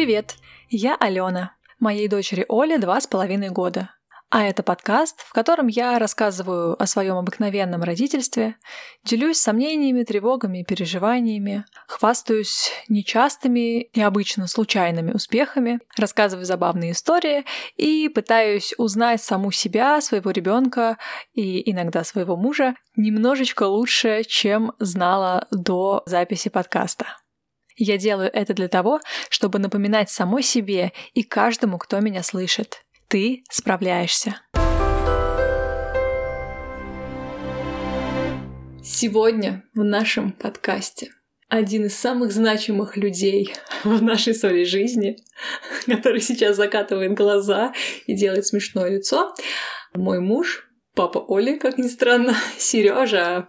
Привет, 0.00 0.36
я 0.70 0.96
Алена. 0.98 1.52
Моей 1.78 2.08
дочери 2.08 2.46
Оле 2.48 2.78
два 2.78 3.02
с 3.02 3.06
половиной 3.06 3.50
года. 3.50 3.90
А 4.30 4.44
это 4.44 4.62
подкаст, 4.62 5.20
в 5.20 5.34
котором 5.34 5.66
я 5.66 5.98
рассказываю 5.98 6.82
о 6.82 6.86
своем 6.86 7.16
обыкновенном 7.16 7.82
родительстве, 7.82 8.56
делюсь 9.04 9.36
сомнениями, 9.36 10.04
тревогами 10.04 10.60
и 10.62 10.64
переживаниями, 10.64 11.66
хвастаюсь 11.86 12.72
нечастыми 12.88 13.82
и 13.82 14.00
обычно 14.00 14.46
случайными 14.46 15.12
успехами, 15.12 15.80
рассказываю 15.98 16.46
забавные 16.46 16.92
истории 16.92 17.44
и 17.76 18.08
пытаюсь 18.08 18.72
узнать 18.78 19.22
саму 19.22 19.50
себя, 19.50 20.00
своего 20.00 20.30
ребенка 20.30 20.96
и 21.34 21.70
иногда 21.70 22.04
своего 22.04 22.36
мужа 22.36 22.74
немножечко 22.96 23.64
лучше, 23.64 24.22
чем 24.24 24.72
знала 24.78 25.46
до 25.50 26.02
записи 26.06 26.48
подкаста. 26.48 27.18
Я 27.82 27.96
делаю 27.96 28.30
это 28.32 28.52
для 28.52 28.68
того, 28.68 29.00
чтобы 29.30 29.58
напоминать 29.58 30.10
самой 30.10 30.42
себе 30.42 30.92
и 31.14 31.22
каждому, 31.22 31.78
кто 31.78 31.98
меня 32.00 32.22
слышит– 32.22 32.84
ты 33.10 33.42
справляешься. 33.50 34.40
Сегодня 38.84 39.64
в 39.74 39.82
нашем 39.82 40.30
подкасте 40.30 41.10
один 41.48 41.86
из 41.86 41.96
самых 41.96 42.30
значимых 42.30 42.96
людей 42.96 43.52
в 43.84 44.00
нашей 44.00 44.32
своей 44.32 44.64
жизни, 44.64 45.16
который 45.86 46.20
сейчас 46.20 46.56
закатывает 46.56 47.14
глаза 47.14 47.72
и 48.06 48.14
делает 48.14 48.46
смешное 48.46 48.90
лицо, 48.90 49.34
мой 49.92 50.20
муж, 50.20 50.68
папа 50.94 51.24
Оли, 51.28 51.58
как 51.58 51.78
ни 51.78 51.88
странно, 51.88 52.36
Сережа. 52.58 53.48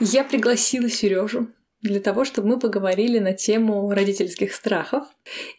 Я 0.00 0.24
пригласила 0.24 0.88
Сережу 0.88 1.48
для 1.82 2.00
того, 2.00 2.24
чтобы 2.24 2.48
мы 2.48 2.58
поговорили 2.58 3.18
на 3.18 3.32
тему 3.32 3.90
родительских 3.92 4.54
страхов. 4.54 5.04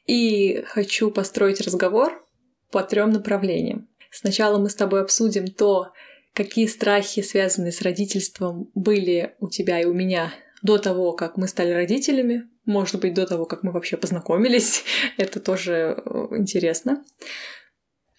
И 0.08 0.64
хочу 0.66 1.12
построить 1.12 1.62
разговор 1.62 2.26
по 2.72 2.84
трем 2.84 3.12
направлениям. 3.12 3.88
Сначала 4.10 4.58
мы 4.58 4.70
с 4.70 4.76
тобой 4.76 5.02
обсудим 5.02 5.48
то, 5.48 5.94
какие 6.34 6.66
страхи, 6.66 7.22
связанные 7.22 7.72
с 7.72 7.82
родительством, 7.82 8.70
были 8.76 9.36
у 9.40 9.50
тебя 9.50 9.80
и 9.80 9.86
у 9.86 9.94
меня 9.94 10.34
до 10.62 10.78
того, 10.78 11.14
как 11.14 11.38
мы 11.38 11.48
стали 11.48 11.72
родителями, 11.72 12.48
может 12.66 13.00
быть, 13.00 13.14
до 13.14 13.26
того, 13.26 13.46
как 13.46 13.64
мы 13.64 13.72
вообще 13.72 13.98
познакомились. 13.98 14.84
Это 15.18 15.40
тоже 15.40 16.02
э, 16.04 16.28
интересно. 16.38 17.04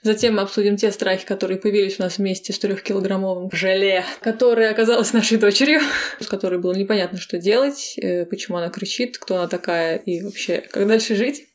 Затем 0.03 0.35
мы 0.35 0.43
обсудим 0.43 0.77
те 0.77 0.91
страхи, 0.91 1.25
которые 1.25 1.59
появились 1.59 2.01
у 2.01 2.03
нас 2.03 2.19
вместе 2.19 2.53
с 2.53 2.59
трехкилограммовым 2.59 3.51
желе, 3.53 4.05
которое 4.21 4.71
оказалось 4.71 5.13
нашей 5.13 5.39
дочерью, 5.39 5.81
с 6.19 6.27
которой 6.27 6.59
было 6.59 6.73
непонятно, 6.73 7.19
что 7.19 7.39
делать, 7.39 7.95
э, 7.99 8.27
почему 8.27 8.57
она 8.57 8.69
кричит, 8.69 9.19
кто 9.19 9.37
она 9.37 9.47
такая 9.47 9.97
и 9.99 10.21
вообще, 10.23 10.59
как 10.59 10.89
дальше 10.89 11.15
жить. 11.15 11.47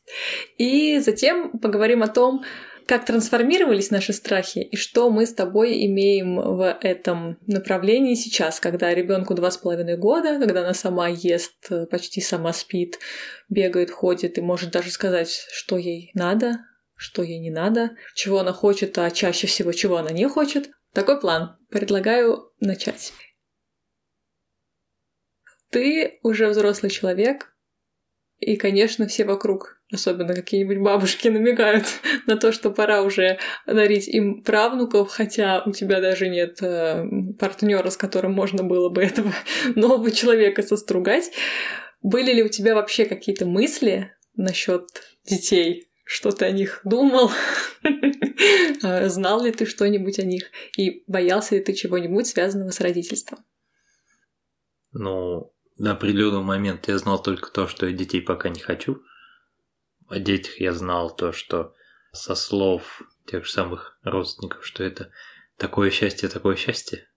И 0.58 1.00
затем 1.00 1.60
поговорим 1.60 2.04
о 2.04 2.08
том, 2.08 2.46
как 2.86 3.04
трансформировались 3.04 3.92
наши 3.92 4.14
страхи 4.14 4.60
и 4.60 4.78
что 4.78 5.10
мы 5.10 5.26
с 5.26 5.34
тобой 5.34 5.86
имеем 5.86 6.38
в 6.38 6.80
этом 6.82 7.38
направлении 7.46 8.16
сейчас, 8.16 8.62
когда 8.62 8.94
ребенку 8.94 9.36
два 9.36 9.52
с 9.52 9.58
половиной 9.58 9.98
года, 9.98 10.40
когда 10.40 10.62
она 10.62 10.74
сама 10.74 11.10
ест, 11.10 11.70
почти 11.92 12.22
сама 12.22 12.54
спит, 12.54 12.98
бегает, 13.50 13.92
ходит 13.92 14.38
и 14.38 14.42
может 14.42 14.72
даже 14.72 14.90
сказать, 14.90 15.48
что 15.52 15.78
ей 15.78 16.12
надо, 16.14 16.60
что 16.98 17.24
ей 17.24 17.40
не 17.40 17.52
надо, 17.52 17.96
чего 18.16 18.40
она 18.40 18.52
хочет, 18.52 18.98
а 18.98 19.10
чаще 19.12 19.48
всего 19.48 19.72
чего 19.72 19.98
она 19.98 20.12
не 20.12 20.28
хочет. 20.28 20.72
Такой 20.94 21.20
план. 21.20 21.58
Предлагаю 21.70 22.52
начать. 22.60 23.14
Ты 25.70 26.20
уже 26.24 26.48
взрослый 26.48 26.90
человек, 26.90 27.54
и, 28.40 28.56
конечно, 28.56 29.08
все 29.08 29.26
вокруг, 29.26 29.82
особенно 29.92 30.34
какие-нибудь 30.34 30.80
бабушки, 30.80 31.28
намекают 31.30 31.86
на 32.28 32.38
то, 32.38 32.52
что 32.52 32.72
пора 32.72 33.02
уже 33.02 33.40
дарить 33.66 34.08
им 34.08 34.44
правнуков, 34.44 35.10
хотя 35.10 35.64
у 35.66 35.72
тебя 35.72 36.02
даже 36.02 36.30
нет 36.30 36.62
э, 36.62 37.04
партнера, 37.40 37.90
с 37.90 37.98
которым 37.98 38.34
можно 38.34 38.64
было 38.64 38.90
бы 38.90 39.04
этого 39.04 39.34
нового 39.76 40.12
человека 40.12 40.62
состругать. 40.62 41.32
Были 42.02 42.32
ли 42.32 42.44
у 42.44 42.50
тебя 42.50 42.76
вообще 42.76 43.06
какие-то 43.06 43.46
мысли 43.46 44.12
насчет 44.36 44.88
детей? 45.26 45.87
Что 46.08 46.32
ты 46.32 46.46
о 46.46 46.52
них 46.52 46.80
думал, 46.86 47.32
а, 48.84 49.10
знал 49.10 49.44
ли 49.44 49.52
ты 49.52 49.66
что-нибудь 49.66 50.20
о 50.20 50.24
них 50.24 50.46
и 50.78 51.04
боялся 51.06 51.56
ли 51.56 51.62
ты 51.62 51.74
чего-нибудь 51.74 52.28
связанного 52.28 52.72
с 52.72 52.80
родительством? 52.80 53.40
Ну, 54.94 55.54
до 55.78 55.92
определенного 55.92 56.44
момента 56.44 56.92
я 56.92 56.98
знал 56.98 57.22
только 57.22 57.52
то, 57.52 57.68
что 57.68 57.86
я 57.86 57.92
детей 57.92 58.22
пока 58.22 58.48
не 58.48 58.62
хочу. 58.62 59.04
О 60.08 60.18
детях 60.18 60.62
я 60.62 60.72
знал 60.72 61.14
то, 61.14 61.34
что 61.34 61.76
со 62.14 62.36
слов 62.36 63.02
тех 63.26 63.46
же 63.46 63.52
самых 63.52 64.00
родственников, 64.04 64.66
что 64.66 64.86
это 64.86 65.12
такое 65.58 65.92
счастье, 65.92 66.30
такое 66.30 66.56
счастье. 66.56 67.10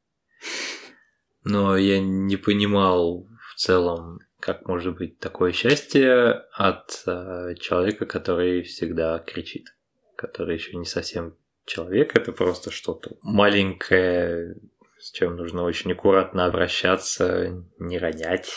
Но 1.45 1.77
я 1.77 2.01
не 2.01 2.37
понимал 2.37 3.29
в 3.53 3.55
целом, 3.55 4.19
как 4.41 4.67
может 4.67 4.97
быть 4.97 5.19
такое 5.19 5.53
счастье 5.53 6.45
от 6.53 7.03
э, 7.07 7.55
человека, 7.61 8.07
который 8.07 8.63
всегда 8.63 9.19
кричит, 9.19 9.75
который 10.17 10.55
еще 10.55 10.77
не 10.77 10.87
совсем 10.87 11.37
человек, 11.65 12.17
это 12.17 12.33
просто 12.33 12.71
что-то 12.71 13.17
маленькое, 13.23 14.57
с 14.99 15.11
чем 15.13 15.37
нужно 15.37 15.63
очень 15.63 15.93
аккуратно 15.93 16.47
обращаться, 16.47 17.65
не 17.79 17.99
ронять, 17.99 18.51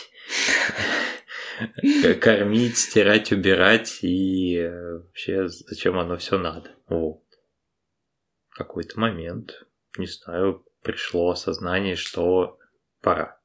кормить, 2.22 2.78
стирать, 2.78 3.32
убирать 3.32 4.00
и 4.02 4.58
э, 4.58 4.98
вообще 5.00 5.48
зачем 5.48 6.00
оно 6.00 6.18
все 6.18 6.38
надо. 6.38 6.72
Вот. 6.88 7.22
В 8.50 8.56
какой-то 8.56 9.00
момент, 9.00 9.66
не 9.98 10.08
знаю, 10.08 10.66
пришло 10.82 11.32
осознание, 11.32 11.96
что 11.96 12.60
пора. 13.02 13.40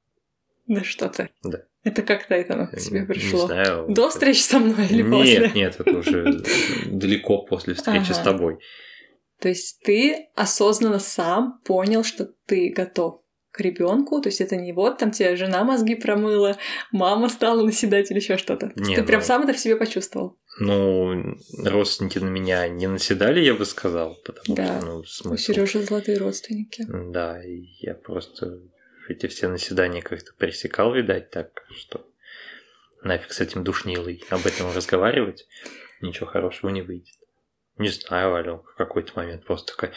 Да 0.67 0.85
что 0.85 1.09
ты. 1.09 1.31
Да. 1.43 1.68
Это 1.85 2.03
как-то 2.03 2.35
это 2.35 2.67
к 2.67 2.77
тебе 2.77 3.05
пришло? 3.05 3.43
Не 3.43 3.47
знаю. 3.47 3.87
До 3.89 4.11
встречи 4.11 4.41
со 4.41 4.59
мной 4.59 4.87
или 4.91 5.03
нет, 5.03 5.11
после? 5.11 5.39
Нет, 5.39 5.55
нет, 5.55 5.77
это 5.79 5.99
уже 5.99 6.43
далеко 6.87 7.43
после 7.43 7.75
встречи 7.75 8.13
с 8.13 8.19
тобой. 8.19 8.59
То 9.41 9.49
есть 9.49 9.81
ты 9.85 10.29
осознанно 10.35 10.99
сам 10.99 11.61
понял, 11.65 12.03
что 12.03 12.29
ты 12.47 12.73
готов 12.75 13.21
к 13.51 13.61
ребенку, 13.61 14.21
то 14.21 14.29
есть 14.29 14.41
это 14.41 14.57
не 14.57 14.73
вот 14.73 14.99
там 14.99 15.11
тебе 15.11 15.35
жена 15.37 15.65
мозги 15.65 15.95
промыла, 15.95 16.57
мама 16.93 17.29
стала 17.29 17.65
наседать 17.65 18.11
или 18.11 18.19
еще 18.19 18.37
что-то. 18.37 18.73
Нет, 18.77 18.97
ты 18.99 19.03
прям 19.05 19.21
ну, 19.21 19.27
сам 19.27 19.43
это 19.43 19.53
в 19.53 19.59
себе 19.59 19.77
почувствовал. 19.77 20.39
Ну, 20.61 21.37
родственники 21.65 22.19
на 22.19 22.29
меня 22.29 22.69
не 22.69 22.87
наседали, 22.87 23.41
я 23.41 23.55
бы 23.55 23.65
сказал, 23.65 24.17
потому 24.25 24.57
да. 24.57 24.79
что, 24.79 24.87
ну, 24.87 25.05
смысл... 25.05 25.35
У 25.35 25.55
Сережи 25.55 25.83
золотые 25.83 26.19
родственники. 26.19 26.85
Да, 26.89 27.41
я 27.45 27.95
просто 27.95 28.61
эти 29.11 29.27
все 29.27 29.49
наседания 29.49 30.03
как-то 30.03 30.33
пресекал, 30.35 30.93
видать, 30.93 31.31
так 31.31 31.65
что 31.71 32.07
нафиг 33.03 33.33
с 33.33 33.41
этим 33.41 33.65
душнилой 33.65 34.23
об 34.31 34.47
этом 34.47 34.75
разговаривать, 34.75 35.47
ничего 36.01 36.27
хорошего 36.27 36.71
не 36.71 36.83
выйдет. 36.83 37.15
Не 37.77 37.89
знаю, 37.89 38.35
Алёнка 38.35 38.73
в 38.73 38.77
какой-то 38.77 39.13
момент 39.15 39.45
просто 39.45 39.75
такая, 39.75 39.93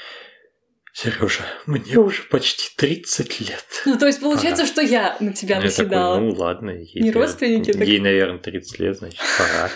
Сережа, 0.94 1.46
мне 1.66 1.98
уже 1.98 2.24
почти 2.24 2.70
30 2.76 3.40
лет. 3.42 3.66
Ну, 3.86 3.98
то 3.98 4.08
есть 4.08 4.20
получается, 4.20 4.64
пора. 4.64 4.74
что 4.74 4.82
я 4.82 5.18
на 5.20 5.34
тебя 5.34 5.58
ну, 5.58 5.64
наседала. 5.64 6.16
Такой, 6.16 6.30
ну, 6.30 6.40
ладно. 6.40 6.70
Если 6.72 7.00
не 7.00 7.12
родственники? 7.12 7.70
Ей, 7.70 7.98
так... 7.98 8.04
наверное, 8.04 8.40
30 8.40 8.80
лет, 8.80 8.98
значит, 8.98 9.20
пора. 9.38 9.72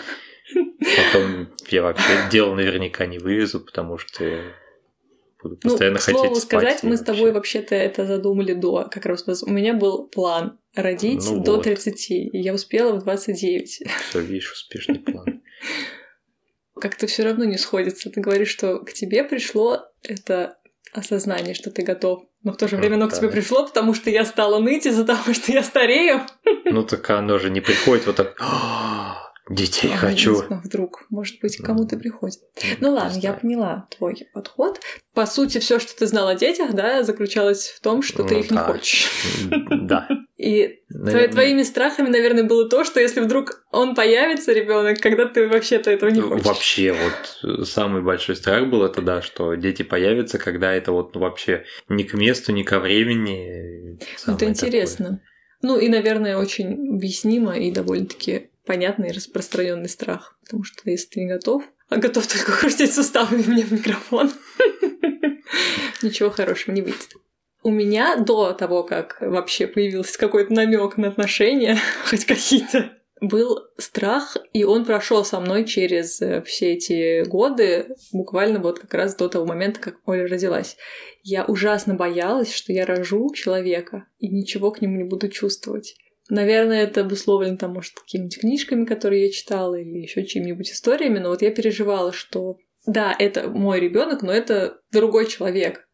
Потом 0.96 1.48
я 1.68 1.82
вообще 1.82 2.28
дело 2.30 2.54
наверняка 2.54 3.06
не 3.06 3.18
вывезу, 3.18 3.60
потому 3.60 3.98
что 3.98 4.24
буду 5.48 5.60
ну, 5.62 5.70
постоянно 5.70 5.98
ну, 5.98 6.00
хотеть 6.00 6.20
слову 6.20 6.34
спать 6.36 6.60
сказать, 6.60 6.82
мы 6.82 6.96
с 6.96 7.00
тобой 7.00 7.32
вообще-то 7.32 7.74
это 7.74 8.04
задумали 8.06 8.52
до, 8.54 8.88
как 8.90 9.06
раз 9.06 9.24
у 9.42 9.50
меня 9.50 9.74
был 9.74 10.08
план 10.08 10.58
родить 10.74 11.24
ну 11.28 11.42
до 11.42 11.56
вот. 11.56 11.64
30, 11.64 12.10
и 12.10 12.30
я 12.32 12.52
успела 12.52 12.92
в 12.92 13.04
29. 13.04 13.82
Все, 14.08 14.20
видишь, 14.20 14.52
успешный 14.52 14.98
план. 14.98 15.42
Как-то 16.80 17.06
все 17.06 17.24
равно 17.24 17.44
не 17.44 17.56
сходится. 17.56 18.10
Ты 18.10 18.20
говоришь, 18.20 18.50
что 18.50 18.80
к 18.80 18.92
тебе 18.92 19.24
пришло 19.24 19.86
это 20.02 20.58
осознание, 20.92 21.54
что 21.54 21.70
ты 21.70 21.82
готов. 21.82 22.24
Но 22.42 22.52
в 22.52 22.56
то 22.56 22.68
же 22.68 22.76
время 22.76 22.94
оно 22.94 23.08
да. 23.08 23.14
к 23.14 23.18
тебе 23.18 23.28
пришло, 23.28 23.66
потому 23.66 23.94
что 23.94 24.10
я 24.10 24.24
стала 24.24 24.60
ныть 24.60 24.86
из-за 24.86 25.04
того, 25.04 25.32
что 25.32 25.52
я 25.52 25.62
старею. 25.62 26.22
Ну 26.64 26.84
так 26.84 27.08
оно 27.10 27.38
же 27.38 27.50
не 27.50 27.60
приходит 27.60 28.06
вот 28.06 28.16
так. 28.16 28.36
Детей 29.48 29.92
а, 29.94 29.96
хочу. 29.96 30.42
Вдруг, 30.64 31.06
может 31.08 31.40
быть, 31.40 31.58
кому-то 31.58 31.96
приходит. 31.96 32.40
Ну 32.80 32.90
ладно, 32.92 33.16
я 33.20 33.32
поняла 33.32 33.86
твой 33.96 34.26
подход. 34.34 34.80
По 35.14 35.24
сути, 35.24 35.58
все, 35.58 35.78
что 35.78 35.96
ты 35.96 36.08
знал 36.08 36.26
о 36.26 36.34
детях, 36.34 36.74
да, 36.74 37.04
заключалось 37.04 37.68
в 37.68 37.80
том, 37.80 38.02
что 38.02 38.24
ну, 38.24 38.28
ты 38.28 38.40
их 38.40 38.48
да. 38.48 38.54
не 38.54 38.60
хочешь. 38.60 39.10
Да. 39.86 40.08
И 40.36 40.80
наверное... 40.88 41.28
твоими 41.28 41.62
страхами, 41.62 42.08
наверное, 42.08 42.42
было 42.42 42.68
то, 42.68 42.82
что 42.82 42.98
если 42.98 43.20
вдруг 43.20 43.64
он 43.70 43.94
появится, 43.94 44.52
ребенок, 44.52 45.00
когда 45.00 45.26
ты 45.26 45.48
вообще-то 45.48 45.92
этого 45.92 46.10
не 46.10 46.20
хочешь. 46.20 46.44
Вообще, 46.44 46.92
вот 46.92 47.68
самый 47.68 48.02
большой 48.02 48.34
страх 48.34 48.68
был 48.68 48.82
это, 48.82 49.00
да, 49.00 49.22
что 49.22 49.54
дети 49.54 49.82
появятся, 49.82 50.38
когда 50.38 50.72
это 50.72 50.90
вот 50.90 51.14
ну, 51.14 51.20
вообще 51.20 51.64
ни 51.88 52.02
к 52.02 52.14
месту, 52.14 52.52
ни 52.52 52.64
ко 52.64 52.80
времени. 52.80 53.98
Ну, 54.26 54.34
это 54.34 54.44
интересно. 54.46 55.04
Такое. 55.04 55.20
Ну 55.62 55.78
и, 55.78 55.88
наверное, 55.88 56.36
очень 56.36 56.96
объяснимо 56.96 57.56
и 57.56 57.70
довольно-таки 57.70 58.50
понятный 58.66 59.12
распространенный 59.12 59.88
страх. 59.88 60.36
Потому 60.42 60.64
что 60.64 60.90
если 60.90 61.08
ты 61.08 61.20
не 61.20 61.28
готов, 61.28 61.62
а 61.88 61.96
готов 61.96 62.26
только 62.26 62.52
хрустеть 62.52 62.92
суставами 62.92 63.42
мне 63.46 63.64
в 63.64 63.72
микрофон, 63.72 64.32
ничего 66.02 66.30
хорошего 66.30 66.74
не 66.74 66.82
выйдет. 66.82 67.14
У 67.62 67.70
меня 67.70 68.16
до 68.16 68.52
того, 68.52 68.84
как 68.84 69.18
вообще 69.20 69.66
появился 69.66 70.18
какой-то 70.18 70.52
намек 70.52 70.96
на 70.96 71.08
отношения, 71.08 71.78
хоть 72.08 72.24
какие-то, 72.24 72.92
был 73.20 73.60
страх, 73.78 74.36
и 74.52 74.64
он 74.64 74.84
прошел 74.84 75.24
со 75.24 75.40
мной 75.40 75.64
через 75.64 76.20
э, 76.20 76.42
все 76.42 76.74
эти 76.74 77.26
годы, 77.26 77.96
буквально 78.12 78.60
вот 78.60 78.78
как 78.78 78.92
раз 78.92 79.16
до 79.16 79.28
того 79.28 79.46
момента, 79.46 79.80
как 79.80 79.96
Оля 80.04 80.28
родилась. 80.28 80.76
Я 81.22 81.44
ужасно 81.44 81.94
боялась, 81.94 82.52
что 82.52 82.72
я 82.72 82.84
рожу 82.84 83.32
человека 83.32 84.06
и 84.18 84.28
ничего 84.28 84.70
к 84.70 84.82
нему 84.82 84.96
не 84.96 85.04
буду 85.04 85.28
чувствовать. 85.28 85.96
Наверное, 86.28 86.82
это 86.82 87.02
обусловлено 87.02 87.56
там, 87.56 87.74
может, 87.74 87.94
какими-нибудь 87.94 88.40
книжками, 88.40 88.84
которые 88.84 89.26
я 89.26 89.30
читала, 89.30 89.76
или 89.76 89.98
еще 89.98 90.24
чьими-нибудь 90.24 90.70
историями, 90.70 91.18
но 91.18 91.28
вот 91.28 91.42
я 91.42 91.50
переживала, 91.50 92.12
что 92.12 92.58
да, 92.86 93.14
это 93.18 93.48
мой 93.48 93.80
ребенок, 93.80 94.22
но 94.22 94.32
это 94.32 94.80
другой 94.92 95.26
человек. 95.26 95.88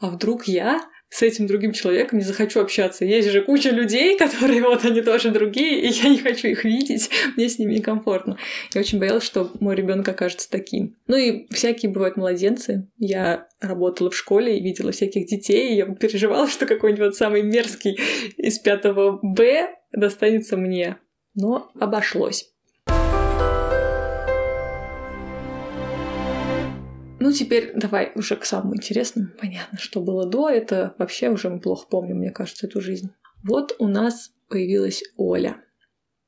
А 0.00 0.10
вдруг 0.10 0.46
я 0.46 0.82
с 1.10 1.22
этим 1.22 1.46
другим 1.46 1.72
человеком 1.72 2.18
не 2.18 2.24
захочу 2.24 2.60
общаться. 2.60 3.04
Есть 3.04 3.30
же 3.30 3.42
куча 3.42 3.70
людей, 3.70 4.18
которые 4.18 4.62
вот 4.62 4.84
они 4.84 5.00
тоже 5.00 5.30
другие, 5.30 5.80
и 5.80 5.88
я 5.88 6.08
не 6.08 6.18
хочу 6.18 6.48
их 6.48 6.64
видеть, 6.64 7.10
мне 7.36 7.48
с 7.48 7.58
ними 7.58 7.74
некомфортно. 7.74 8.38
Я 8.74 8.80
очень 8.80 8.98
боялась, 8.98 9.24
что 9.24 9.50
мой 9.60 9.76
ребенок 9.76 10.08
окажется 10.08 10.50
таким. 10.50 10.96
Ну 11.06 11.16
и 11.16 11.46
всякие 11.52 11.92
бывают 11.92 12.16
младенцы. 12.16 12.88
Я 12.98 13.48
работала 13.60 14.10
в 14.10 14.16
школе 14.16 14.58
и 14.58 14.62
видела 14.62 14.92
всяких 14.92 15.26
детей, 15.26 15.72
и 15.72 15.76
я 15.76 15.86
переживала, 15.86 16.48
что 16.48 16.66
какой-нибудь 16.66 17.04
вот 17.04 17.16
самый 17.16 17.42
мерзкий 17.42 17.98
из 18.36 18.58
пятого 18.58 19.20
Б 19.22 19.68
достанется 19.92 20.56
мне. 20.56 20.98
Но 21.34 21.70
обошлось. 21.78 22.53
Теперь 27.34 27.72
давай 27.74 28.12
уже 28.14 28.36
к 28.36 28.44
самому 28.44 28.76
интересному. 28.76 29.28
Понятно, 29.38 29.78
что 29.78 30.00
было 30.00 30.26
до, 30.26 30.48
это 30.48 30.94
вообще 30.98 31.28
уже 31.28 31.50
мы 31.50 31.60
плохо 31.60 31.86
помним, 31.88 32.18
мне 32.18 32.30
кажется, 32.30 32.66
эту 32.66 32.80
жизнь. 32.80 33.10
Вот 33.42 33.76
у 33.78 33.88
нас 33.88 34.32
появилась 34.48 35.02
Оля. 35.16 35.60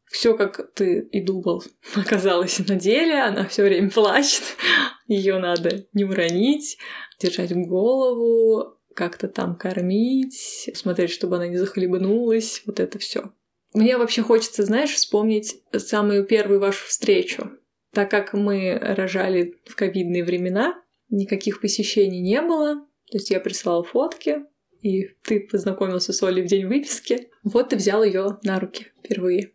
Все, 0.04 0.36
как 0.36 0.72
ты 0.74 1.00
и 1.00 1.20
думал, 1.20 1.64
оказалось 1.96 2.58
на 2.66 2.76
деле. 2.76 3.20
Она 3.20 3.46
все 3.46 3.64
время 3.64 3.90
плачет. 3.90 4.42
Ее 5.08 5.38
надо 5.38 5.86
не 5.92 6.04
уронить, 6.04 6.78
держать 7.20 7.54
голову, 7.54 8.78
как-то 8.94 9.28
там 9.28 9.56
кормить, 9.56 10.70
смотреть, 10.74 11.10
чтобы 11.10 11.36
она 11.36 11.46
не 11.46 11.56
захлебнулась. 11.56 12.62
Вот 12.66 12.80
это 12.80 12.98
все. 12.98 13.32
Мне 13.74 13.98
вообще 13.98 14.22
хочется, 14.22 14.64
знаешь, 14.64 14.94
вспомнить 14.94 15.62
самую 15.76 16.24
первую 16.24 16.60
вашу 16.60 16.86
встречу. 16.86 17.50
Так 17.92 18.10
как 18.10 18.32
мы 18.32 18.78
рожали 18.78 19.54
в 19.66 19.74
ковидные 19.74 20.24
времена, 20.24 20.82
никаких 21.08 21.60
посещений 21.60 22.20
не 22.20 22.40
было. 22.42 22.86
То 23.10 23.18
есть 23.18 23.30
я 23.30 23.40
присылала 23.40 23.84
фотки, 23.84 24.44
и 24.82 25.08
ты 25.22 25.40
познакомился 25.40 26.12
с 26.12 26.22
Олей 26.22 26.42
в 26.42 26.46
день 26.46 26.66
выписки. 26.66 27.30
Вот 27.42 27.70
ты 27.70 27.76
взял 27.76 28.02
ее 28.02 28.38
на 28.42 28.58
руки 28.58 28.86
впервые. 28.98 29.52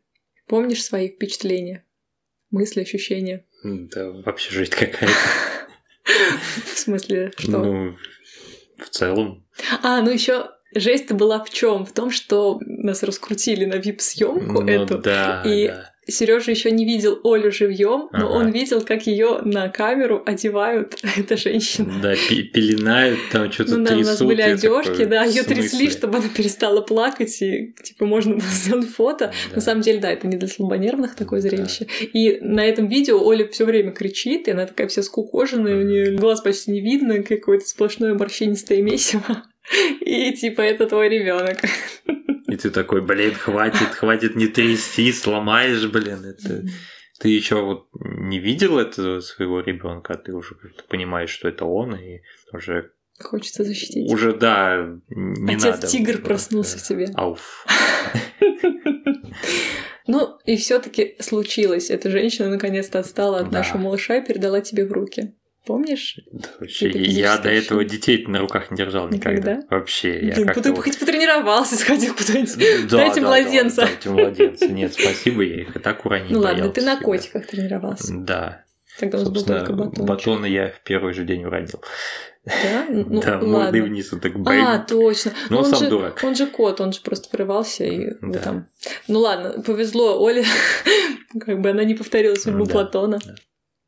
Помнишь 0.48 0.83
свои 0.83 1.09
впечатления, 1.09 1.86
мысли, 2.50 2.81
ощущения? 2.81 3.45
Да, 3.63 4.12
вообще 4.12 4.51
жизнь 4.51 4.71
какая-то. 4.71 5.07
В 6.65 6.77
смысле, 6.77 7.31
что? 7.38 7.63
Ну, 7.63 7.95
в 8.77 8.89
целом. 8.89 9.45
А, 9.83 10.01
ну 10.01 10.09
еще 10.09 10.50
жесть 10.74 11.12
была 11.12 11.44
в 11.44 11.50
чем? 11.50 11.86
В 11.86 11.94
том, 11.94 12.12
что 12.12 12.59
нас 12.65 13.03
раскрутили 13.03 13.65
на 13.65 13.75
вип-съемку 13.75 14.62
ну, 14.62 14.68
эту. 14.68 14.98
Да, 14.98 15.44
и 15.45 15.68
да. 15.68 15.94
Сережа 16.07 16.51
еще 16.51 16.71
не 16.71 16.83
видел 16.83 17.19
Олю 17.24 17.51
живьем, 17.51 18.09
но 18.12 18.25
Ага. 18.27 18.27
он 18.27 18.51
видел, 18.51 18.81
как 18.81 19.06
ее 19.07 19.39
на 19.45 19.69
камеру 19.69 20.21
одевают 20.25 20.98
эта 21.18 21.38
женщина. 21.38 21.94
Да, 22.01 22.13
пеленают, 22.15 23.19
там 23.31 23.51
что-то 23.51 23.77
Ну 23.77 23.86
да, 23.86 23.94
у 23.94 23.95
трясут. 23.98 24.06
нас 24.12 24.21
были 24.21 24.42
одежки, 24.42 24.89
такой, 24.92 25.06
да, 25.06 25.24
ее 25.25 25.44
трясли, 25.44 25.89
чтобы 25.89 26.18
она 26.18 26.27
перестала 26.36 26.81
плакать, 26.81 27.42
и 27.42 27.74
типа 27.83 28.06
можно 28.06 28.33
было 28.36 28.48
сделать 28.50 28.89
фото. 28.89 29.31
Да. 29.50 29.56
На 29.57 29.62
самом 29.62 29.81
деле, 29.81 30.00
да, 30.00 30.12
это 30.12 30.27
не 30.27 30.38
для 30.38 30.48
слабонервных 30.48 31.15
такое 31.15 31.42
Да. 31.42 31.50
зрелище. 31.50 31.88
И 32.13 32.39
на 32.42 32.65
этом 32.65 32.88
видео 32.88 33.24
Оля 33.24 33.48
все 33.48 33.65
время 33.65 33.92
кричит, 33.92 34.48
и 34.48 34.51
она 34.51 34.65
такая 34.65 34.88
вся 34.88 35.03
скукоженная, 35.03 35.77
у 35.77 35.83
нее 35.83 36.15
глаз 36.18 36.42
почти 36.42 36.71
не 36.71 36.81
видно, 36.81 37.21
какое-то 37.24 37.65
сплошное 37.68 38.13
морщинистое 38.15 38.81
месиво. 38.81 39.44
И 40.02 40.34
типа 40.34 40.62
это 40.62 40.88
твой 40.88 41.10
ребенок. 41.10 41.58
И 42.48 42.58
ты 42.58 42.69
такой, 42.69 43.02
блин, 43.02 43.34
хватит, 43.34 43.90
хватит 43.90 44.36
не 44.36 44.48
трясти, 44.48 45.12
сломаешь, 45.13 45.86
блин. 45.88 46.25
Это... 46.25 46.63
Ты 47.19 47.30
еще 47.30 47.62
вот 47.62 47.88
не 47.94 48.40
видел 48.40 48.80
этого 48.80 49.19
своего 49.19 49.62
ребенка, 49.62 50.13
а 50.13 50.18
ты 50.18 50.34
уже 50.34 50.56
понимаешь, 50.90 51.30
что 51.30 51.48
это 51.48 51.66
он, 51.66 51.96
и 51.96 52.22
уже, 52.52 52.92
Хочется 53.19 53.63
защитить. 53.63 54.12
уже 54.12 54.34
да, 54.34 54.98
не 55.10 55.54
Отец 55.54 55.63
надо. 55.75 55.88
тигр 55.88 56.13
Вот, 56.13 56.24
проснулся 56.24 56.80
в 56.80 56.81
тебе. 56.84 57.10
Ауф. 57.13 57.66
Ну, 60.08 60.38
и 60.46 60.58
все-таки 60.58 61.16
случилось. 61.19 61.90
Эта 61.90 62.10
женщина 62.10 62.50
наконец-то 62.50 63.00
отстала 63.00 63.40
от 63.40 63.50
Да. 63.52 63.60
нашего 63.60 63.78
малыша 63.78 64.18
и 64.18 64.25
передала 64.25 64.60
тебе 64.62 64.86
в 64.86 64.92
руки. 64.92 65.36
Помнишь? 65.66 66.18
Да, 66.31 66.48
вообще, 66.60 66.88
я 66.88 66.94
физическое 66.94 67.38
до 67.44 67.50
этого 67.50 67.86
детей 67.86 68.25
на 68.25 68.40
руках 68.40 68.72
не 68.72 68.78
держал 68.78 69.08
никогда. 69.10 69.54
Никогда? 69.58 69.75
Вообще, 69.75 70.19
я 70.28 70.34
Блин, 70.36 70.48
как-то 70.48 70.63
ты 70.63 70.72
вот- 70.74 70.84
хоть 70.84 71.00
потренировался, 71.00 71.75
сходил 71.78 72.16
куда-нибудь. 72.16 72.90
Да, 72.90 72.98
Дайте 72.98 73.22
да, 73.22 73.28
младенца. 73.28 73.81
Да, 73.81 73.88
дайте 73.88 74.10
младенца. 74.10 74.68
Нет, 74.68 74.94
спасибо, 74.94 75.44
я 75.44 75.62
их 75.62 75.75
и 75.75 75.80
так 75.80 76.04
уронить 76.06 76.31
Ну 76.31 76.40
ладно, 76.40 76.69
ты 76.69 76.81
на 76.81 77.00
котиках 77.00 77.46
тренировался. 77.46 78.13
Да. 78.18 78.63
Тогда 79.00 79.19
у 79.19 79.22
нас 79.22 79.30
был 79.30 79.44
только 79.46 79.74
батон. 79.74 80.06
батоны 80.06 80.46
я 80.48 80.69
в 80.69 80.81
первый 80.84 81.13
же 81.13 81.24
день 81.25 81.46
уронил. 81.46 81.81
Да? 82.44 82.86
Ну, 82.90 83.22
да, 83.22 83.38
мордой 83.40 83.81
вниз, 83.81 84.10
так 84.10 84.34
бэйб. 84.38 84.63
А, 84.68 84.80
точно. 84.80 85.31
Ну, 85.52 85.60
он 85.60 85.66
сам 85.66 85.80
же, 85.80 85.90
дурак. 85.90 86.19
Он 86.24 86.36
же 86.36 86.48
кот, 86.48 86.81
он 86.81 86.92
же 86.92 87.02
просто 87.02 87.30
порывался 87.30 87.84
и 87.86 88.10
Да. 88.22 88.40
там. 88.40 88.68
Ну 89.08 89.19
ладно, 89.19 89.62
повезло 89.62 90.19
Оле, 90.24 90.44
как 91.46 91.62
бы 91.62 91.69
она 91.69 91.84
не 91.84 91.94
повторила 91.94 92.34
судьбу 92.36 92.66
Да, 92.66 92.72
Платона. 92.72 93.19
да. 93.24 93.36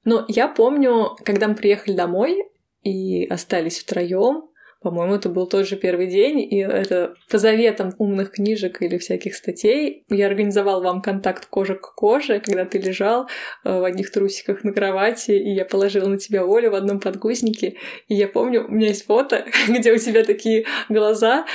Но 0.05 0.25
я 0.27 0.47
помню, 0.47 1.15
когда 1.23 1.47
мы 1.47 1.55
приехали 1.55 1.93
домой 1.93 2.43
и 2.83 3.25
остались 3.25 3.79
втроем, 3.79 4.49
по-моему, 4.83 5.15
это 5.15 5.29
был 5.29 5.47
тот 5.47 5.65
же 5.65 5.77
первый 5.77 6.07
день, 6.07 6.41
и 6.41 6.57
это 6.57 7.15
по 7.29 7.37
заветам 7.37 7.93
умных 7.99 8.31
книжек 8.31 8.81
или 8.81 8.97
всяких 8.97 9.33
статей 9.33 10.03
я 10.09 10.27
организовал 10.27 10.83
вам 10.83 11.01
контакт 11.01 11.45
кожа 11.45 11.75
к 11.75 11.95
коже, 11.95 12.41
когда 12.41 12.65
ты 12.65 12.79
лежал 12.79 13.29
э, 13.63 13.79
в 13.79 13.85
одних 13.85 14.11
трусиках 14.11 14.65
на 14.65 14.73
кровати, 14.73 15.31
и 15.31 15.51
я 15.53 15.63
положила 15.63 16.09
на 16.09 16.17
тебя 16.17 16.41
Олю 16.41 16.71
в 16.71 16.75
одном 16.75 16.99
подгузнике. 16.99 17.77
И 18.09 18.15
я 18.15 18.27
помню, 18.27 18.67
у 18.67 18.71
меня 18.71 18.87
есть 18.87 19.05
фото, 19.05 19.45
где 19.69 19.93
у 19.93 19.97
тебя 19.97 20.25
такие 20.25 20.65
глаза, 20.89 21.45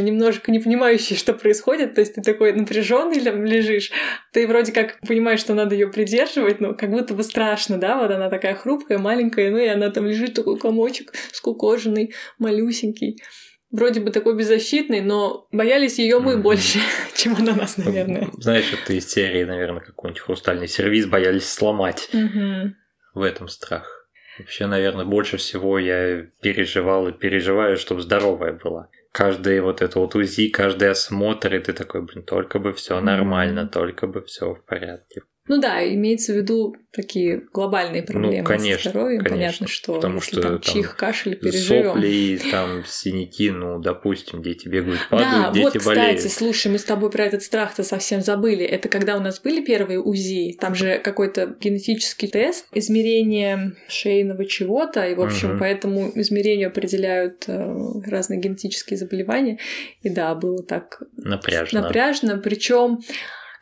немножко 0.00 0.50
не 0.50 0.58
понимающие, 0.58 1.18
что 1.18 1.34
происходит. 1.34 1.94
То 1.94 2.00
есть 2.00 2.14
ты 2.14 2.22
такой 2.22 2.52
напряженный 2.52 3.18
лежишь, 3.18 3.90
ты 4.32 4.46
вроде 4.46 4.72
как 4.72 4.98
понимаешь, 5.06 5.40
что 5.40 5.54
надо 5.54 5.74
ее 5.74 5.88
придерживать, 5.88 6.60
но 6.60 6.74
как 6.74 6.90
будто 6.90 7.14
бы 7.14 7.22
страшно, 7.22 7.78
да, 7.78 7.98
вот 7.98 8.10
она 8.10 8.28
такая 8.30 8.54
хрупкая, 8.54 8.98
маленькая, 8.98 9.50
ну 9.50 9.58
и 9.58 9.66
она 9.66 9.90
там 9.90 10.06
лежит 10.06 10.34
такой 10.34 10.58
комочек 10.58 11.12
скукоженный, 11.32 12.14
малюсенький. 12.38 13.22
Вроде 13.70 14.00
бы 14.00 14.10
такой 14.10 14.36
беззащитный, 14.36 15.00
но 15.00 15.48
боялись 15.50 15.98
ее 15.98 16.18
мы 16.18 16.36
больше, 16.36 16.78
чем 17.14 17.34
она 17.36 17.54
нас, 17.54 17.78
наверное. 17.78 18.28
Знаешь, 18.36 18.70
это 18.70 18.92
из 18.92 19.10
серии, 19.10 19.44
наверное, 19.44 19.80
какой-нибудь 19.80 20.20
хрустальный 20.20 20.68
сервис 20.68 21.06
боялись 21.06 21.48
сломать. 21.48 22.10
Мгм. 22.12 22.76
В 23.14 23.22
этом 23.22 23.48
страх. 23.48 24.02
Вообще, 24.38 24.66
наверное, 24.66 25.04
больше 25.04 25.36
всего 25.38 25.78
я 25.78 26.26
переживал 26.42 27.08
и 27.08 27.12
переживаю, 27.12 27.76
чтобы 27.76 28.02
здоровая 28.02 28.52
была. 28.52 28.88
Каждый 29.12 29.60
вот 29.60 29.82
это 29.82 30.00
вот 30.00 30.14
УЗИ, 30.14 30.48
каждый 30.48 30.90
осмотр, 30.90 31.54
и 31.54 31.58
ты 31.58 31.74
такой, 31.74 32.02
блин, 32.02 32.24
только 32.24 32.58
бы 32.58 32.72
все 32.72 32.98
нормально, 33.00 33.68
только 33.68 34.06
бы 34.06 34.22
все 34.24 34.54
в 34.54 34.64
порядке. 34.64 35.22
Ну 35.48 35.60
да, 35.60 35.84
имеется 35.94 36.32
в 36.32 36.36
виду 36.36 36.76
такие 36.92 37.42
глобальные 37.52 38.04
проблемы 38.04 38.38
Ну, 38.38 38.44
конечно, 38.44 38.82
со 38.84 38.90
здоровьем. 38.90 39.24
конечно, 39.24 39.36
Понятно, 39.36 39.66
что 39.66 39.94
потому 39.94 40.20
что 40.20 40.40
там 40.40 40.60
там 40.60 40.74
чих, 40.74 40.96
кашель 40.96 41.34
переживем. 41.36 41.94
Сопли, 41.94 42.40
там, 42.50 42.84
синяки, 42.86 43.50
ну, 43.50 43.80
допустим, 43.80 44.40
дети 44.40 44.68
бегают, 44.68 45.00
Да, 45.10 45.16
падают, 45.16 45.52
дети 45.54 45.64
вот, 45.64 45.76
кстати, 45.78 45.96
болеют. 45.98 46.30
слушай, 46.32 46.70
мы 46.70 46.78
с 46.78 46.84
тобой 46.84 47.10
про 47.10 47.24
этот 47.24 47.42
страх-то 47.42 47.82
совсем 47.82 48.20
забыли. 48.20 48.64
Это 48.64 48.88
когда 48.88 49.16
у 49.16 49.20
нас 49.20 49.40
были 49.40 49.64
первые 49.64 49.98
УЗИ, 50.00 50.56
там 50.60 50.76
же 50.76 50.98
какой-то 51.00 51.56
генетический 51.58 52.28
тест, 52.28 52.66
измерение 52.72 53.72
шейного 53.88 54.44
чего-то, 54.44 55.04
и, 55.08 55.14
в 55.16 55.20
общем, 55.22 55.48
Мгм. 55.50 55.58
по 55.58 55.64
этому 55.64 56.12
измерению 56.14 56.68
определяют 56.68 57.44
э, 57.48 57.74
разные 58.06 58.38
генетические 58.38 58.96
заболевания. 58.96 59.58
И 60.02 60.08
да, 60.08 60.34
было 60.36 60.62
так 60.62 61.02
Напряжно. 61.16 61.80
напряжно. 61.80 62.36
Причем 62.38 63.00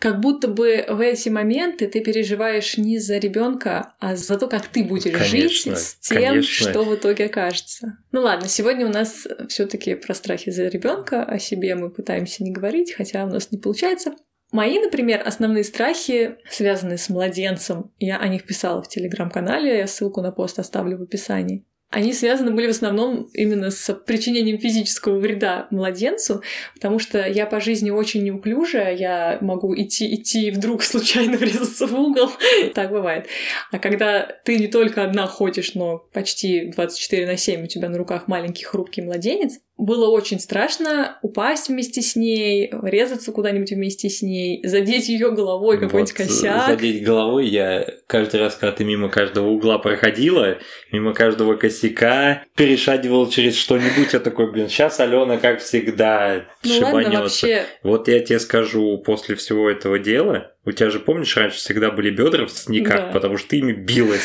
как 0.01 0.19
будто 0.19 0.49
бы 0.49 0.87
в 0.89 0.99
эти 0.99 1.29
моменты 1.29 1.87
ты 1.87 2.01
переживаешь 2.01 2.79
не 2.79 2.99
за 2.99 3.19
ребенка, 3.19 3.93
а 4.01 4.17
за 4.17 4.39
то, 4.39 4.49
как 4.49 4.67
ты 4.67 4.83
будешь 4.83 5.13
Конечно, 5.13 5.77
жить 5.77 5.79
с 5.79 5.95
тем, 5.97 6.23
конечно. 6.23 6.71
что 6.71 6.85
в 6.85 6.95
итоге 6.95 7.27
окажется. 7.27 7.99
Ну 8.11 8.23
ладно, 8.23 8.49
сегодня 8.49 8.87
у 8.87 8.91
нас 8.91 9.29
все-таки 9.51 9.95
про 9.95 10.15
страхи 10.15 10.51
за 10.51 10.69
ребенка, 10.69 11.23
о 11.23 11.39
себе 11.39 11.75
мы 11.75 11.91
пытаемся 11.91 12.43
не 12.43 12.51
говорить, 12.51 12.95
хотя 12.95 13.25
у 13.25 13.29
нас 13.29 13.53
не 13.53 13.59
получается. 13.59 14.15
Мои, 14.53 14.79
например, 14.79 15.23
основные 15.25 15.65
страхи, 15.65 16.39
связанные 16.51 16.97
с 16.97 17.11
младенцем, 17.11 17.93
я 17.99 18.17
о 18.17 18.27
них 18.27 18.47
писала 18.47 18.83
в 18.83 18.89
телеграм-канале, 18.89 19.79
я 19.79 19.87
ссылку 19.87 20.23
на 20.23 20.33
пост 20.33 20.59
оставлю 20.59 20.97
в 20.97 21.03
описании. 21.03 21.67
Они 21.91 22.13
связаны 22.13 22.53
были 22.53 22.69
в 22.69 22.71
основном 22.71 23.29
именно 23.35 23.73
с 23.73 23.93
причинением 23.93 24.59
физического 24.59 25.19
вреда 25.19 25.67
младенцу, 25.73 26.43
потому 26.75 27.01
что 27.01 27.27
я 27.27 27.47
по 27.47 27.61
жизни 27.61 27.91
очень 27.91 28.23
неуклюжая, 28.23 28.95
я 28.95 29.39
могу 29.41 29.75
идти, 29.75 30.15
идти 30.15 30.47
и 30.47 30.51
вдруг 30.53 30.83
случайно 30.85 31.37
врезаться 31.37 31.89
в 31.89 31.95
угол. 31.95 32.31
так 32.75 32.91
бывает. 32.91 33.27
А 33.73 33.81
когда 33.81 34.23
ты 34.45 34.57
не 34.57 34.69
только 34.69 35.03
одна 35.03 35.27
ходишь, 35.27 35.75
но 35.75 35.99
почти 36.13 36.67
24 36.69 37.27
на 37.27 37.37
7 37.37 37.65
у 37.65 37.67
тебя 37.67 37.89
на 37.89 37.99
руках 37.99 38.29
маленький 38.29 38.65
хрупкий 38.65 39.03
младенец, 39.03 39.59
было 39.81 40.09
очень 40.11 40.39
страшно 40.39 41.19
упасть 41.23 41.69
вместе 41.69 42.03
с 42.03 42.15
ней, 42.17 42.71
резаться 42.83 43.33
куда-нибудь 43.33 43.71
вместе 43.73 44.09
с 44.09 44.23
ней, 44.23 44.61
задеть 44.67 45.09
ее 45.09 45.31
головой 45.31 45.79
какой-нибудь 45.79 46.13
Вот, 46.13 46.27
косяк. 46.27 46.67
Задеть 46.69 47.03
головой 47.03 47.47
я 47.49 47.87
каждый 48.07 48.41
раз, 48.41 48.55
когда 48.57 48.73
ты 48.73 48.85
мимо 48.85 49.09
каждого 49.09 49.49
угла 49.49 49.79
проходила, 49.79 50.59
мимо 50.93 51.15
каждого 51.15 51.55
косяка, 51.57 52.45
перешагивал 52.57 53.29
через 53.29 53.57
что-нибудь, 53.57 54.13
я 54.13 54.21
такой, 54.21 54.53
блин, 54.53 54.69
сейчас 54.69 55.01
Алена, 55.01 55.39
как 55.39 55.61
всегда, 55.61 56.45
Ну 56.63 56.71
шибанется. 56.73 57.21
вообще, 57.21 57.65
Вот 57.83 58.09
я 58.09 58.21
тебе 58.21 58.39
скажу, 58.39 58.99
после 58.99 59.35
всего 59.35 59.71
этого 59.71 59.99
дела, 59.99 60.53
у 60.65 60.73
тебя 60.73 60.91
же, 60.91 61.01
помнишь, 61.01 61.37
раньше 61.37 61.57
всегда 61.57 61.91
были 61.91 62.11
бедра 62.11 62.45
в 62.47 62.51
синяках, 62.51 62.97
Да. 63.07 63.11
потому 63.13 63.39
что 63.39 63.49
ты 63.49 63.59
ими 63.59 63.73
билась, 63.73 64.21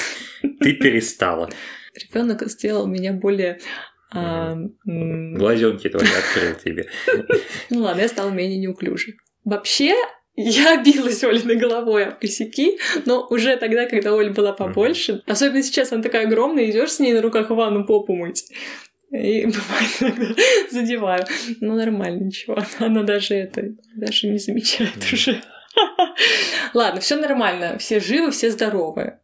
ты 0.60 0.74
перестала. 0.74 1.50
ребенок 1.96 2.44
сделал 2.50 2.88
меня 2.88 3.14
более... 3.14 3.60
Глазенки 4.16 5.90
твои 5.90 6.08
открыл 6.08 6.56
тебе. 6.64 6.88
Ну 7.70 7.82
ладно, 7.82 8.02
я 8.02 8.08
стала 8.08 8.30
менее 8.30 8.58
неуклюжей. 8.58 9.16
Вообще, 9.44 9.96
я 10.36 10.82
билась 10.82 11.24
Олиной 11.24 11.56
головой 11.56 12.06
об 12.06 12.20
косяки, 12.20 12.78
но 13.06 13.28
уже 13.30 13.58
тогда, 13.58 13.86
когда 13.86 14.14
Оля 14.14 14.32
была 14.32 14.54
побольше, 14.54 15.22
особенно 15.28 15.64
сейчас 15.64 15.92
она 15.92 16.02
такая 16.02 16.28
огромная, 16.28 16.70
идешь 16.70 16.94
с 16.94 17.00
ней 17.00 17.14
на 17.14 17.22
руках 17.22 17.50
в 17.50 17.56
ванну 17.56 17.86
попу 17.86 18.16
мыть. 18.16 18.50
И 19.12 19.46
бывает 19.46 19.92
иногда 20.00 20.42
задеваю. 20.72 21.26
Ну, 21.62 21.76
нормально, 21.76 22.26
ничего. 22.26 22.58
Она 22.80 23.04
даже 23.04 23.36
это 23.36 23.64
даже 23.96 24.28
не 24.28 24.38
замечает 24.38 24.98
уже. 25.14 25.42
Ладно, 26.74 27.02
все 27.02 27.16
нормально. 27.16 27.78
Все 27.78 28.00
живы, 28.00 28.32
все 28.32 28.50
здоровы. 28.52 29.20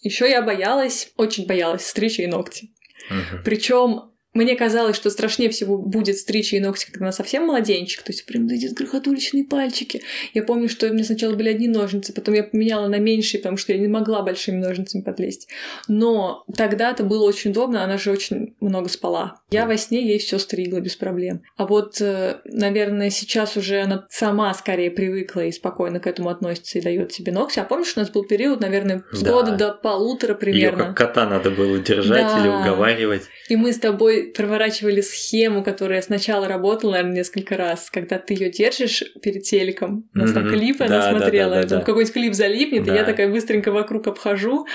Еще 0.00 0.28
я 0.28 0.42
боялась, 0.42 1.12
очень 1.16 1.46
боялась 1.46 1.86
стричь 1.86 2.18
ей 2.18 2.28
ногти. 2.28 2.72
Мгм. 3.10 3.42
Причем 3.44 4.12
мне 4.34 4.54
казалось, 4.56 4.94
что 4.96 5.10
страшнее 5.10 5.50
всего 5.50 5.78
будет 5.78 6.16
стричь 6.18 6.52
ей 6.52 6.60
ногти, 6.60 6.86
когда 6.90 7.06
она 7.06 7.12
совсем 7.12 7.46
младенчик, 7.46 8.02
то 8.02 8.12
есть 8.12 8.24
прям 8.26 8.44
вот 8.44 8.52
эти 8.52 8.66
грохотуличные 8.72 9.44
пальчики. 9.44 10.02
Я 10.34 10.42
помню, 10.42 10.68
что 10.68 10.86
у 10.86 10.92
меня 10.92 11.04
сначала 11.04 11.34
были 11.34 11.48
одни 11.48 11.66
ножницы, 11.68 12.12
потом 12.12 12.34
я 12.34 12.42
поменяла 12.44 12.88
на 12.88 12.98
меньшие, 12.98 13.40
потому 13.40 13.56
что 13.56 13.72
я 13.72 13.78
не 13.78 13.88
могла 13.88 14.22
большими 14.22 14.56
ножницами 14.56 15.02
подлезть. 15.02 15.48
Но 15.88 16.44
тогда-то 16.56 17.04
было 17.04 17.24
очень 17.24 17.50
удобно, 17.50 17.82
она 17.84 17.96
же 17.98 18.10
очень 18.10 18.54
много 18.60 18.88
спала. 18.88 19.40
Я 19.50 19.66
во 19.66 19.76
сне 19.76 20.06
ей 20.06 20.18
все 20.18 20.38
стригла 20.38 20.80
без 20.80 20.94
проблем. 20.96 21.42
А 21.56 21.66
вот, 21.66 22.00
э, 22.00 22.40
наверное, 22.44 23.10
сейчас 23.10 23.56
уже 23.56 23.80
она 23.80 24.06
сама 24.10 24.52
скорее 24.54 24.90
привыкла 24.90 25.40
и 25.46 25.52
спокойно 25.52 26.00
к 26.00 26.06
этому 26.06 26.28
относится 26.28 26.78
и 26.78 26.82
дает 26.82 27.12
себе 27.12 27.32
ногти. 27.32 27.58
А 27.60 27.64
помнишь, 27.64 27.94
у 27.96 28.00
нас 28.00 28.10
был 28.10 28.24
период, 28.24 28.60
наверное, 28.60 29.04
с 29.12 29.22
Да. 29.22 29.32
года 29.32 29.52
до 29.56 29.72
полутора 29.72 30.34
примерно. 30.34 30.92
как 30.94 30.96
кота 31.08 31.26
надо 31.28 31.50
было 31.50 31.78
держать 31.78 32.36
или 32.38 32.48
Да. 32.48 32.60
уговаривать. 32.60 33.22
И 33.48 33.56
мы 33.56 33.72
с 33.72 33.78
тобой 33.78 34.17
проворачивали 34.24 35.00
схему, 35.00 35.62
которая 35.64 36.02
сначала 36.02 36.48
работала, 36.48 36.92
наверное, 36.92 37.16
несколько 37.16 37.56
раз, 37.56 37.90
когда 37.90 38.18
ты 38.18 38.34
ее 38.34 38.50
держишь 38.50 39.02
перед 39.22 39.42
телеком. 39.42 40.08
У 40.14 40.18
нас 40.18 40.32
там 40.32 40.44
Мгм. 40.46 40.52
клипы, 40.54 40.84
она 40.84 40.98
Да, 40.98 41.12
да, 41.12 41.18
смотрела, 41.18 41.54
да, 41.56 41.62
да, 41.62 41.68
там 41.68 41.84
какой-нибудь 41.84 42.12
клип 42.14 42.34
залипнет, 42.34 42.86
и 42.88 42.90
я 42.90 43.04
такая 43.04 43.28
быстренько 43.28 43.72
вокруг 43.72 44.06
обхожу. 44.06 44.66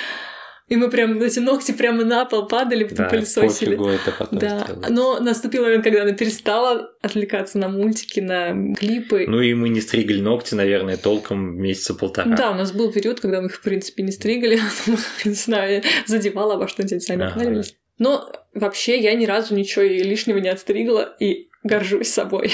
И 0.70 0.78
мы 0.78 0.90
прям 0.90 1.22
эти 1.22 1.40
ногти 1.40 1.74
прямо 1.74 2.06
на 2.06 2.24
пол 2.24 2.48
падали, 2.48 2.86
потом 2.86 3.06
Да, 3.06 3.10
пылесосили. 3.10 3.96
это 3.96 4.12
потом 4.18 4.40
Да, 4.40 4.64
сделать. 4.64 4.90
но 4.90 5.20
наступил 5.20 5.64
момент, 5.64 5.84
когда 5.84 6.04
она 6.04 6.14
перестала 6.14 6.90
отвлекаться 7.02 7.58
на 7.58 7.68
мультики, 7.68 8.22
на 8.22 8.74
клипы. 8.74 9.26
Ну 9.28 9.42
и 9.42 9.54
мы 9.54 9.68
не 9.68 9.82
стригли 9.82 10.22
ногти, 10.22 10.56
наверное, 10.56 10.96
толком 10.96 11.62
месяца 11.62 11.94
полтора. 11.94 12.34
Да, 12.38 12.52
у 12.52 12.56
нас 12.56 12.72
был 12.72 12.94
период, 12.94 13.20
когда 13.20 13.42
мы 13.42 13.48
их, 13.48 13.56
в 13.56 13.62
принципе, 13.62 14.04
не 14.04 14.14
стригали, 14.14 14.58
там, 14.86 14.96
не 15.26 15.34
знаю, 15.34 15.84
задевала 16.06 16.54
обо 16.54 16.70
что-нибудь, 16.70 17.04
сами 17.04 17.26
Ага. 17.26 17.64
Но 17.98 18.32
вообще 18.54 19.00
я 19.00 19.14
ни 19.14 19.26
разу 19.26 19.56
ничего 19.56 19.84
лишнего 19.84 20.38
не 20.38 20.50
отстригла 20.50 21.16
и 21.20 21.50
горжусь 21.64 22.10
собой. 22.10 22.52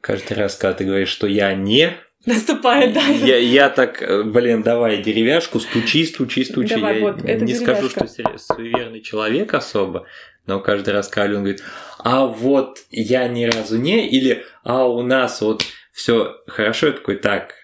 Каждый 0.00 0.34
раз, 0.34 0.56
когда 0.56 0.74
ты 0.74 0.84
говоришь, 0.84 1.08
что 1.08 1.26
я 1.26 1.54
не, 1.54 1.96
Наступает, 2.26 2.92
да. 2.92 3.02
я, 3.02 3.38
я 3.38 3.70
так, 3.70 4.02
э, 4.02 4.24
блин, 4.24 4.62
давай 4.62 5.00
деревяшку, 5.00 5.60
стучи, 5.60 6.04
стучи, 6.04 6.44
стучи. 6.44 6.74
Давай, 6.74 6.96
я 6.98 7.00
вот, 7.00 7.22
не 7.22 7.54
скажу, 7.54 7.88
деревяшка. 7.88 8.06
что 8.06 8.08
сер- 8.08 8.38
суеверный 8.38 9.00
человек 9.00 9.54
особо, 9.54 10.06
но 10.44 10.58
каждый 10.58 10.92
раз, 10.92 11.06
когда 11.06 11.36
говорит, 11.36 11.62
а 11.98 12.26
вот 12.26 12.84
я 12.90 13.28
ни 13.28 13.44
разу 13.44 13.78
не, 13.78 14.08
или 14.08 14.44
а 14.64 14.88
у 14.88 15.02
нас 15.02 15.40
вот 15.40 15.64
все 15.92 16.34
хорошо, 16.48 16.88
я 16.88 16.92
такой, 16.94 17.16
так, 17.16 17.54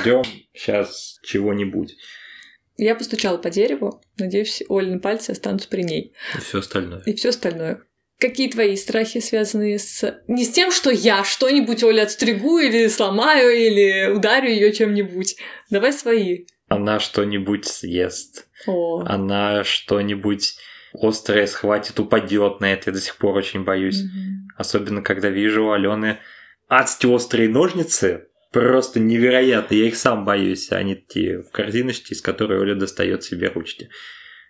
ждем 0.00 0.22
сейчас 0.54 1.20
чего-нибудь. 1.22 1.94
Я 2.78 2.94
постучала 2.94 3.38
по 3.38 3.50
дереву, 3.50 4.00
надеюсь, 4.18 4.62
Олины 4.68 5.00
пальцы 5.00 5.32
останутся 5.32 5.68
при 5.68 5.82
ней. 5.82 6.14
И 6.36 6.38
все 6.38 6.60
остальное. 6.60 7.02
И 7.04 7.14
все 7.14 7.30
остальное. 7.30 7.82
Какие 8.20 8.50
твои 8.50 8.76
страхи, 8.76 9.20
связанные 9.20 9.78
с... 9.78 10.22
Не 10.26 10.44
с 10.44 10.50
тем, 10.50 10.72
что 10.72 10.90
я 10.90 11.24
что-нибудь 11.24 11.82
Оле 11.84 12.02
отстригу 12.02 12.58
или 12.58 12.88
сломаю, 12.88 13.50
или 13.50 14.10
ударю 14.10 14.48
ее 14.48 14.72
чем-нибудь. 14.72 15.36
Давай 15.70 15.92
свои. 15.92 16.46
Она 16.68 16.98
что-нибудь 16.98 17.66
съест. 17.66 18.48
О. 18.66 19.04
она 19.06 19.62
что-нибудь 19.62 20.56
острое 20.92 21.46
схватит, 21.46 22.00
упадет 22.00 22.60
на 22.60 22.72
это. 22.72 22.90
Я 22.90 22.94
до 22.94 23.00
сих 23.00 23.16
пор 23.16 23.36
очень 23.36 23.64
боюсь. 23.64 24.02
Мгм. 24.02 24.48
Особенно, 24.56 25.02
когда 25.02 25.28
вижу 25.28 25.66
у 25.66 25.70
Алены 25.70 26.18
адски 26.68 27.06
острые 27.06 27.48
ножницы. 27.48 28.27
Просто 28.50 28.98
невероятно. 28.98 29.74
Я 29.74 29.86
их 29.86 29.96
сам 29.96 30.24
боюсь. 30.24 30.72
Они 30.72 30.96
те 30.96 31.38
в 31.38 31.50
корзиночке, 31.50 32.14
из 32.14 32.22
которой 32.22 32.58
Оля 32.58 32.74
достает 32.74 33.22
себе 33.22 33.48
ручки. 33.48 33.90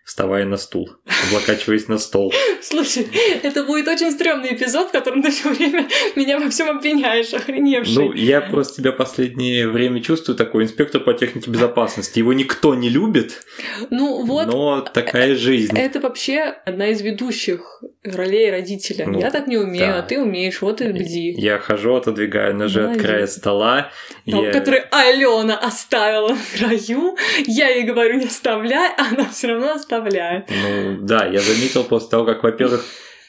Вставая 0.08 0.46
на 0.46 0.56
стул, 0.56 0.88
облокачиваясь 1.28 1.86
на 1.86 1.98
стол. 1.98 2.32
Слушай, 2.62 3.06
это 3.42 3.64
будет 3.64 3.88
очень 3.88 4.10
стрёмный 4.10 4.54
эпизод, 4.54 4.88
в 4.88 4.90
котором 4.90 5.22
ты 5.22 5.30
все 5.30 5.50
время 5.50 5.86
меня 6.16 6.38
во 6.40 6.48
всем 6.48 6.70
обвиняешь, 6.70 7.34
охреневший. 7.34 7.94
Ну, 7.94 8.12
я 8.14 8.40
просто 8.40 8.76
тебя 8.80 8.92
последнее 8.92 9.68
время 9.68 10.02
чувствую 10.02 10.34
такой 10.34 10.64
инспектор 10.64 11.02
по 11.02 11.12
технике 11.12 11.50
безопасности. 11.50 12.20
Его 12.20 12.32
никто 12.32 12.74
не 12.74 12.88
любит, 12.88 13.42
Ну 13.90 14.24
вот, 14.24 14.46
но 14.46 14.80
такая 14.80 15.36
жизнь. 15.36 15.78
это 15.78 16.00
вообще 16.00 16.54
одна 16.64 16.88
из 16.88 17.02
ведущих 17.02 17.82
ролей 18.02 18.50
родителя. 18.50 19.04
Ну, 19.06 19.20
я 19.20 19.30
так 19.30 19.46
не 19.46 19.58
умею, 19.58 19.88
да. 19.88 19.98
а 19.98 20.02
ты 20.02 20.18
умеешь, 20.18 20.62
вот 20.62 20.80
и 20.80 20.88
бди. 20.90 21.32
Я 21.32 21.58
хожу, 21.58 21.94
отодвигаю 21.96 22.56
ножи 22.56 22.80
от 22.80 22.86
Молодец. 22.86 23.04
края 23.06 23.26
стола. 23.26 23.90
Там, 24.24 24.42
я- 24.42 24.52
который 24.52 24.80
Алена 24.90 25.58
оставила 25.58 26.28
на 26.28 26.38
краю, 26.58 27.14
я 27.46 27.68
ей 27.68 27.82
говорю 27.82 28.14
не 28.18 28.24
оставляй, 28.24 28.88
а 28.96 29.08
она 29.12 29.28
все 29.28 29.48
равно 29.48 29.72
оставляет. 29.98 30.50
Ну 30.50 30.98
да, 31.02 31.26
я 31.26 31.40
заметил 31.40 31.84
после 31.84 32.10
того, 32.10 32.24
как, 32.24 32.42
во-первых, 32.42 32.84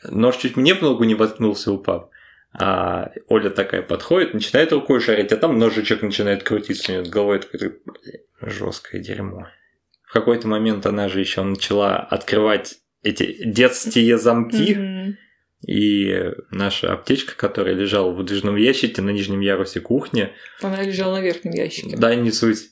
нож 0.09 0.38
чуть 0.38 0.55
мне 0.55 0.73
в 0.73 0.81
ногу 0.81 1.03
не 1.03 1.15
воткнулся, 1.15 1.71
упав. 1.71 2.09
А 2.51 3.11
Оля 3.27 3.49
такая 3.49 3.81
подходит, 3.81 4.33
начинает 4.33 4.71
рукой 4.71 4.99
шарить, 5.01 5.31
а 5.31 5.38
там 5.38 5.59
ножичек 5.59 6.01
начинает 6.01 6.43
крутиться 6.43 6.91
у 6.91 6.95
нее 6.95 7.01
над 7.03 7.11
головой. 7.11 7.39
Такой, 7.39 7.81
жесткое 8.41 9.01
дерьмо. 9.01 9.47
В 10.03 10.13
какой-то 10.13 10.47
момент 10.47 10.85
она 10.85 11.09
же 11.09 11.19
еще 11.19 11.43
начала 11.43 11.97
открывать 11.97 12.77
эти 13.03 13.43
детские 13.45 14.17
замки, 14.17 14.75
Мгм. 14.75 15.17
И 15.68 16.32
наша 16.51 16.94
аптечка, 16.94 17.36
которая 17.36 17.75
лежала 17.75 18.12
в 18.12 18.16
выдвижном 18.16 18.56
ящике 18.56 19.01
на 19.01 19.10
нижнем 19.10 19.42
ярусе 19.42 19.82
кухни, 19.82 20.30
Она 20.62 20.82
лежала 20.82 21.18
на 21.18 21.22
верхнем 21.22 21.51
ящике. 21.51 21.98
да, 21.98 22.16
не 22.16 22.32
суть, 22.32 22.70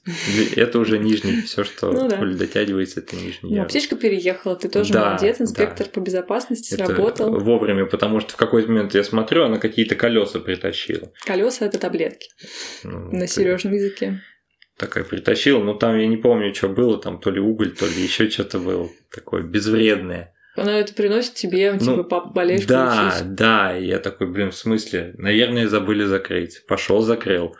это 0.55 0.79
уже 0.79 0.97
нижний, 0.97 1.41
все, 1.45 1.63
что 1.65 1.91
Ну 1.91 2.07
да. 2.07 2.17
Дотягивается, 2.17 3.01
это 3.01 3.15
нижний 3.17 3.49
Ну, 3.49 3.55
ярус. 3.57 3.65
аптечка 3.65 3.95
переехала, 3.97 4.55
ты 4.55 4.69
тоже 4.69 4.93
Да, 4.93 5.09
молодец, 5.09 5.37
да. 5.39 5.43
инспектор 5.43 5.87
по 5.87 5.99
безопасности 5.99 6.73
Это 6.75 6.85
сработал. 6.85 7.37
вовремя, 7.39 7.85
потому 7.85 8.21
что 8.21 8.33
в 8.33 8.35
какой-то 8.37 8.69
момент 8.71 8.95
я 8.95 9.03
смотрю, 9.03 9.43
она 9.43 9.57
какие-то 9.57 9.95
колеса 9.95 10.39
притащила. 10.39 11.11
Колеса 11.25 11.65
это 11.65 11.77
таблетки 11.79 12.29
Ну, 12.83 13.11
на 13.11 13.21
ты 13.21 13.27
Сережном 13.27 13.73
языке. 13.73 14.21
Такая 14.77 15.03
притащила, 15.03 15.61
но 15.63 15.73
там 15.73 15.97
я 15.97 16.07
не 16.07 16.17
помню, 16.17 16.53
что 16.53 16.69
было, 16.69 17.01
там 17.01 17.19
то 17.19 17.31
ли 17.31 17.39
уголь, 17.39 17.71
то 17.71 17.85
ли 17.85 18.01
еще 18.01 18.29
что-то 18.29 18.59
было 18.59 18.87
такое 19.13 19.41
безвредное. 19.41 20.33
Она 20.57 20.79
это 20.79 20.93
приносит 20.93 21.35
тебе, 21.35 21.73
Ну, 21.73 21.79
типа, 21.79 22.03
папа, 22.03 22.29
болеешь, 22.29 22.65
да, 22.65 23.11
получись. 23.11 23.21
да, 23.25 23.71
я 23.75 23.99
такой, 23.99 24.27
блин, 24.27 24.51
в 24.51 24.55
смысле? 24.55 25.13
Наверное, 25.17 25.67
забыли 25.67 26.03
закрыть. 26.03 26.65
Пошел, 26.67 27.01
закрыл. 27.01 27.55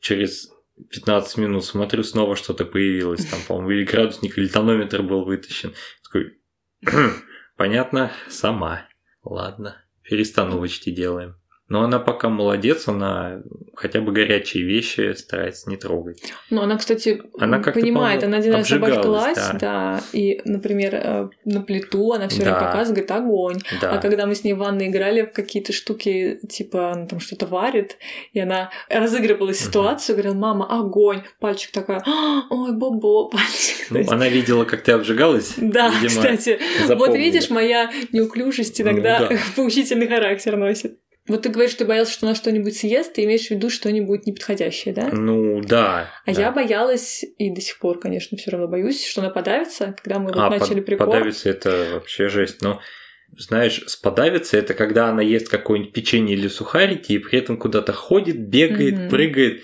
Через 0.00 0.50
15 0.90 1.36
минут 1.38 1.64
смотрю, 1.64 2.02
снова 2.04 2.36
что-то 2.36 2.64
появилось, 2.64 3.24
там, 3.26 3.38
по-моему, 3.46 3.70
или 3.70 3.84
градусник, 3.84 4.38
или 4.38 4.48
тонометр 4.48 5.02
был 5.02 5.24
вытащен. 5.24 5.74
Такой, 6.02 6.38
понятно, 7.56 8.12
сама. 8.28 8.88
Ладно, 9.22 9.76
перестану 10.02 10.58
вычти 10.58 10.90
делаем. 10.90 11.34
Но 11.68 11.82
она 11.82 11.98
пока 11.98 12.30
молодец, 12.30 12.88
она 12.88 13.42
хотя 13.74 14.00
бы 14.00 14.10
горячие 14.12 14.64
вещи 14.64 15.12
старается 15.14 15.68
не 15.68 15.76
трогать. 15.76 16.22
Ну, 16.48 16.62
она, 16.62 16.78
кстати, 16.78 17.22
она 17.38 17.58
понимает, 17.58 18.24
она 18.24 18.38
один 18.38 18.54
раз 18.54 18.72
обожглась, 18.72 19.36
да. 19.36 19.58
да, 19.60 20.00
и, 20.12 20.40
например, 20.46 20.94
э, 20.94 21.28
на 21.44 21.60
плиту 21.60 22.12
она 22.12 22.28
все 22.28 22.42
да. 22.42 22.44
время 22.44 22.66
показывает, 22.66 23.10
огонь. 23.10 23.58
Да. 23.82 23.92
А 23.92 23.98
когда 23.98 24.26
мы 24.26 24.34
с 24.34 24.44
ней 24.44 24.54
в 24.54 24.58
ванной 24.58 24.88
играли 24.88 25.22
в 25.22 25.32
какие-то 25.32 25.74
штуки, 25.74 26.40
типа, 26.48 26.92
она 26.92 27.06
там 27.06 27.20
что-то 27.20 27.46
варит, 27.46 27.98
и 28.32 28.40
она 28.40 28.70
разыгрывала 28.88 29.52
ситуацию, 29.52 30.14
угу. 30.14 30.22
говорила, 30.22 30.40
мама, 30.40 30.78
огонь, 30.78 31.22
пальчик 31.38 31.70
такая, 31.72 32.02
«А, 32.06 32.46
ой, 32.48 32.72
бобо, 32.72 33.28
пальчик. 33.30 33.90
Ну, 33.90 34.02
она 34.08 34.28
видела, 34.28 34.64
как 34.64 34.82
ты 34.82 34.92
обжигалась. 34.92 35.52
Да, 35.56 35.90
видимо, 35.90 36.08
кстати, 36.08 36.58
запомнила. 36.86 37.06
вот 37.06 37.16
видишь, 37.16 37.50
моя 37.50 37.90
неуклюжесть 38.12 38.80
иногда 38.80 39.20
ну, 39.20 39.28
да. 39.28 39.36
поучительный 39.56 40.08
характер 40.08 40.56
носит. 40.56 40.98
Вот 41.28 41.42
ты 41.42 41.50
говоришь, 41.50 41.72
что 41.72 41.80
ты 41.80 41.88
боялся, 41.88 42.12
что 42.12 42.26
она 42.26 42.34
что-нибудь 42.34 42.76
съест, 42.76 43.12
ты 43.12 43.24
имеешь 43.24 43.46
в 43.46 43.50
виду 43.50 43.68
что-нибудь 43.68 44.26
неподходящее, 44.26 44.94
да? 44.94 45.10
Ну, 45.12 45.60
да. 45.60 46.10
А 46.24 46.32
да. 46.32 46.40
я 46.40 46.50
боялась, 46.50 47.24
и 47.36 47.50
до 47.50 47.60
сих 47.60 47.78
пор, 47.78 48.00
конечно, 48.00 48.36
все 48.38 48.50
равно 48.50 48.66
боюсь, 48.66 49.06
что 49.06 49.20
она 49.20 49.30
подавится, 49.30 49.94
когда 49.96 50.18
мы 50.18 50.32
вот 50.32 50.38
а, 50.38 50.50
начали 50.50 50.76
под, 50.76 50.86
прикол. 50.86 51.06
Подавится 51.06 51.50
это 51.50 51.88
вообще 51.92 52.28
жесть. 52.28 52.62
Но 52.62 52.80
знаешь, 53.36 53.82
сподавится 53.86 54.56
это 54.56 54.74
когда 54.74 55.08
она 55.08 55.22
ест 55.22 55.48
какое-нибудь 55.48 55.92
печенье 55.92 56.34
или 56.34 56.48
сухарики 56.48 57.12
и 57.12 57.18
при 57.18 57.38
этом 57.38 57.58
куда-то 57.58 57.92
ходит, 57.92 58.48
бегает, 58.48 58.94
mm-hmm. 58.94 59.10
прыгает. 59.10 59.62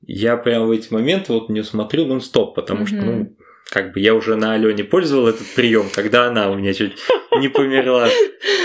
Я 0.00 0.36
прям 0.36 0.66
в 0.66 0.70
эти 0.70 0.92
моменты 0.92 1.32
вот 1.32 1.48
не 1.48 1.62
смотрю 1.62 2.06
нон-стоп, 2.06 2.54
потому 2.54 2.82
mm-hmm. 2.82 2.86
что, 2.86 2.96
ну, 2.96 3.36
как 3.70 3.92
бы 3.92 4.00
я 4.00 4.14
уже 4.14 4.36
на 4.36 4.54
Алене 4.54 4.82
пользовал 4.82 5.28
этот 5.28 5.46
прием, 5.48 5.90
когда 5.94 6.26
она 6.26 6.50
у 6.50 6.54
меня 6.54 6.72
чуть 6.72 6.94
не 7.38 7.48
померла, 7.48 8.08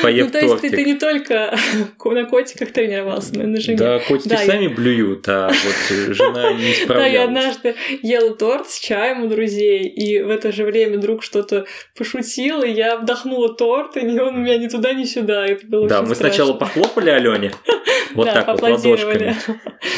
поев 0.01 0.27
Ну, 0.27 0.31
то 0.31 0.39
есть 0.39 0.61
ты, 0.61 0.69
ты 0.69 0.83
не 0.85 0.95
только 0.95 1.57
на 2.05 2.25
котиках 2.25 2.71
тренировался, 2.71 3.35
но 3.35 3.43
и 3.43 3.45
на 3.47 3.59
жене. 3.59 3.77
Да, 3.77 3.99
котики 3.99 4.29
да, 4.29 4.37
сами 4.37 4.63
я... 4.63 4.69
блюют, 4.69 5.27
а 5.27 5.47
вот 5.47 6.15
жена 6.15 6.53
не 6.53 6.73
справлялась. 6.73 6.87
Да, 7.03 7.05
я 7.07 7.23
однажды 7.23 7.75
ела 8.01 8.33
торт 8.35 8.69
с 8.69 8.79
чаем 8.79 9.23
у 9.23 9.27
друзей, 9.27 9.87
и 9.87 10.21
в 10.21 10.29
это 10.29 10.51
же 10.51 10.63
время 10.63 10.97
друг 10.97 11.23
что-то 11.23 11.65
пошутил, 11.97 12.61
и 12.63 12.69
я 12.69 12.97
вдохнула 12.97 13.53
торт, 13.53 13.97
и 13.97 14.19
он 14.19 14.35
у 14.35 14.39
меня 14.39 14.57
ни 14.57 14.67
туда, 14.67 14.93
ни 14.93 15.03
сюда. 15.03 15.45
Это 15.45 15.65
было 15.65 15.87
Да, 15.87 16.01
мы 16.01 16.15
страшно. 16.15 16.33
сначала 16.33 16.53
похлопали 16.53 17.09
Алене, 17.09 17.51
вот 18.13 18.31
так 18.31 18.47
вот 18.47 18.61
ладошками. 18.61 19.35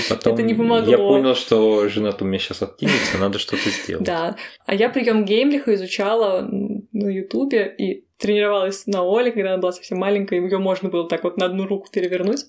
Потом 0.10 0.34
Это 0.34 0.44
не 0.44 0.54
помогло. 0.54 0.90
Я 0.90 0.98
понял, 0.98 1.36
что 1.36 1.88
жена-то 1.90 2.24
у 2.24 2.28
меня 2.28 2.40
сейчас 2.40 2.62
откинется, 2.62 3.18
надо 3.20 3.38
что-то 3.38 3.70
сделать. 3.70 4.04
Да. 4.04 4.36
А 4.66 4.74
я 4.74 4.90
прием 4.96 5.26
Геймлиха 5.26 5.76
изучала 5.76 6.48
на 6.50 7.10
Ютубе 7.10 7.76
и 7.78 8.06
тренировалась 8.18 8.88
на 8.88 9.04
Оле, 9.04 9.32
когда 9.32 9.54
она 9.54 9.62
была 9.62 9.74
совсем 9.74 9.98
маленькая, 9.98 10.40
ее 10.40 10.58
можно 10.58 10.90
было 10.90 11.08
так 11.08 11.26
вот 11.26 11.38
на 11.38 11.48
одну 11.48 11.68
руку 11.68 11.90
перевернуть. 11.92 12.46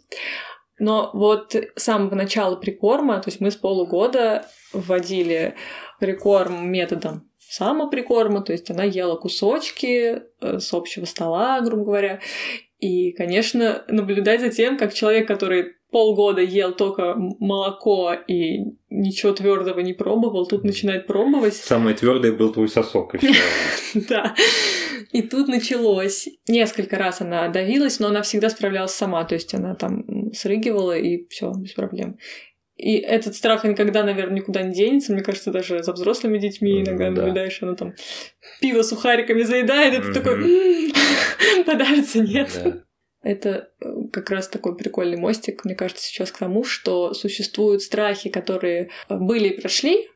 Но 0.79 1.11
вот 1.13 1.55
с 1.55 1.83
самого 1.83 2.15
начала 2.15 2.55
прикорма, 2.55 3.19
то 3.19 3.31
есть 3.31 3.41
мы 3.41 3.51
с 3.51 3.57
полугода 3.57 4.47
вводили 4.73 5.57
прикорм 5.99 6.71
методом 6.71 7.26
самоприкорма, 7.49 8.43
то 8.43 8.53
есть 8.53 8.71
она 8.71 8.85
ела 8.85 9.17
кусочки 9.17 10.23
э, 10.41 10.59
с 10.59 10.73
общего 10.73 11.05
стола, 11.05 11.61
грубо 11.61 11.85
говоря. 11.85 12.21
И, 12.79 13.13
конечно, 13.13 13.85
наблюдать 13.89 14.41
за 14.41 14.51
тем, 14.51 14.77
как 14.77 14.93
человек, 14.93 15.27
который 15.27 15.77
полгода 15.91 16.43
ел 16.43 16.73
только 16.73 17.15
молоко 17.17 18.13
и 18.13 18.65
ничего 18.91 19.33
твердого 19.33 19.81
не 19.81 19.95
пробовал, 19.95 20.47
тут 20.47 20.65
начинает 20.65 21.07
пробовать. 21.07 21.55
Самое 21.55 21.97
твердое 21.97 22.33
был 22.33 22.53
твой 22.53 22.69
сосок. 22.69 23.15
Да. 23.95 24.35
И 25.13 25.23
тут 25.23 25.49
началось. 25.49 26.29
Несколько 26.49 26.99
раз 26.99 27.23
она 27.23 27.49
давилась, 27.49 27.99
но 28.01 28.09
она 28.09 28.21
всегда 28.21 28.51
справлялась 28.51 28.93
сама. 28.93 29.25
То 29.25 29.35
есть 29.35 29.55
она 29.55 29.75
там 29.75 30.33
срыгивала 30.35 30.99
и 30.99 31.27
все 31.29 31.53
без 31.53 31.73
проблем. 31.73 32.19
И 32.77 32.97
этот 32.97 33.35
страх 33.35 33.65
никогда, 33.65 34.03
наверное, 34.03 34.37
никуда 34.37 34.63
не 34.63 34.75
денется. 34.75 35.13
Мне 35.13 35.23
кажется, 35.23 35.51
даже 35.51 35.83
за 35.83 35.93
взрослыми 35.93 36.39
детьми 36.39 36.83
иногда 36.83 37.11
да. 37.11 37.23
наблюдаешь, 37.23 37.63
она 37.63 37.75
там 37.75 37.95
пиво 38.61 38.83
сухариками 38.83 39.43
заедает, 39.43 39.95
и 39.95 40.03
ты 40.03 40.13
такой, 40.13 40.93
подавится, 41.67 42.21
нет. 42.21 42.85
Это 43.23 43.71
э, 43.81 43.89
как 44.13 44.31
раз 44.31 44.47
такой 44.47 44.77
прикольный 44.77 45.17
мостик, 45.17 45.65
мне 45.65 45.75
кажется, 45.75 46.05
сейчас 46.05 46.31
к 46.31 46.39
тому, 46.39 46.63
что 46.63 47.13
существуют 47.13 47.83
страхи, 47.83 48.31
которые 48.31 48.91
э, 49.09 49.17
были 49.17 49.49
и 49.49 49.61
прошли, 49.61 50.07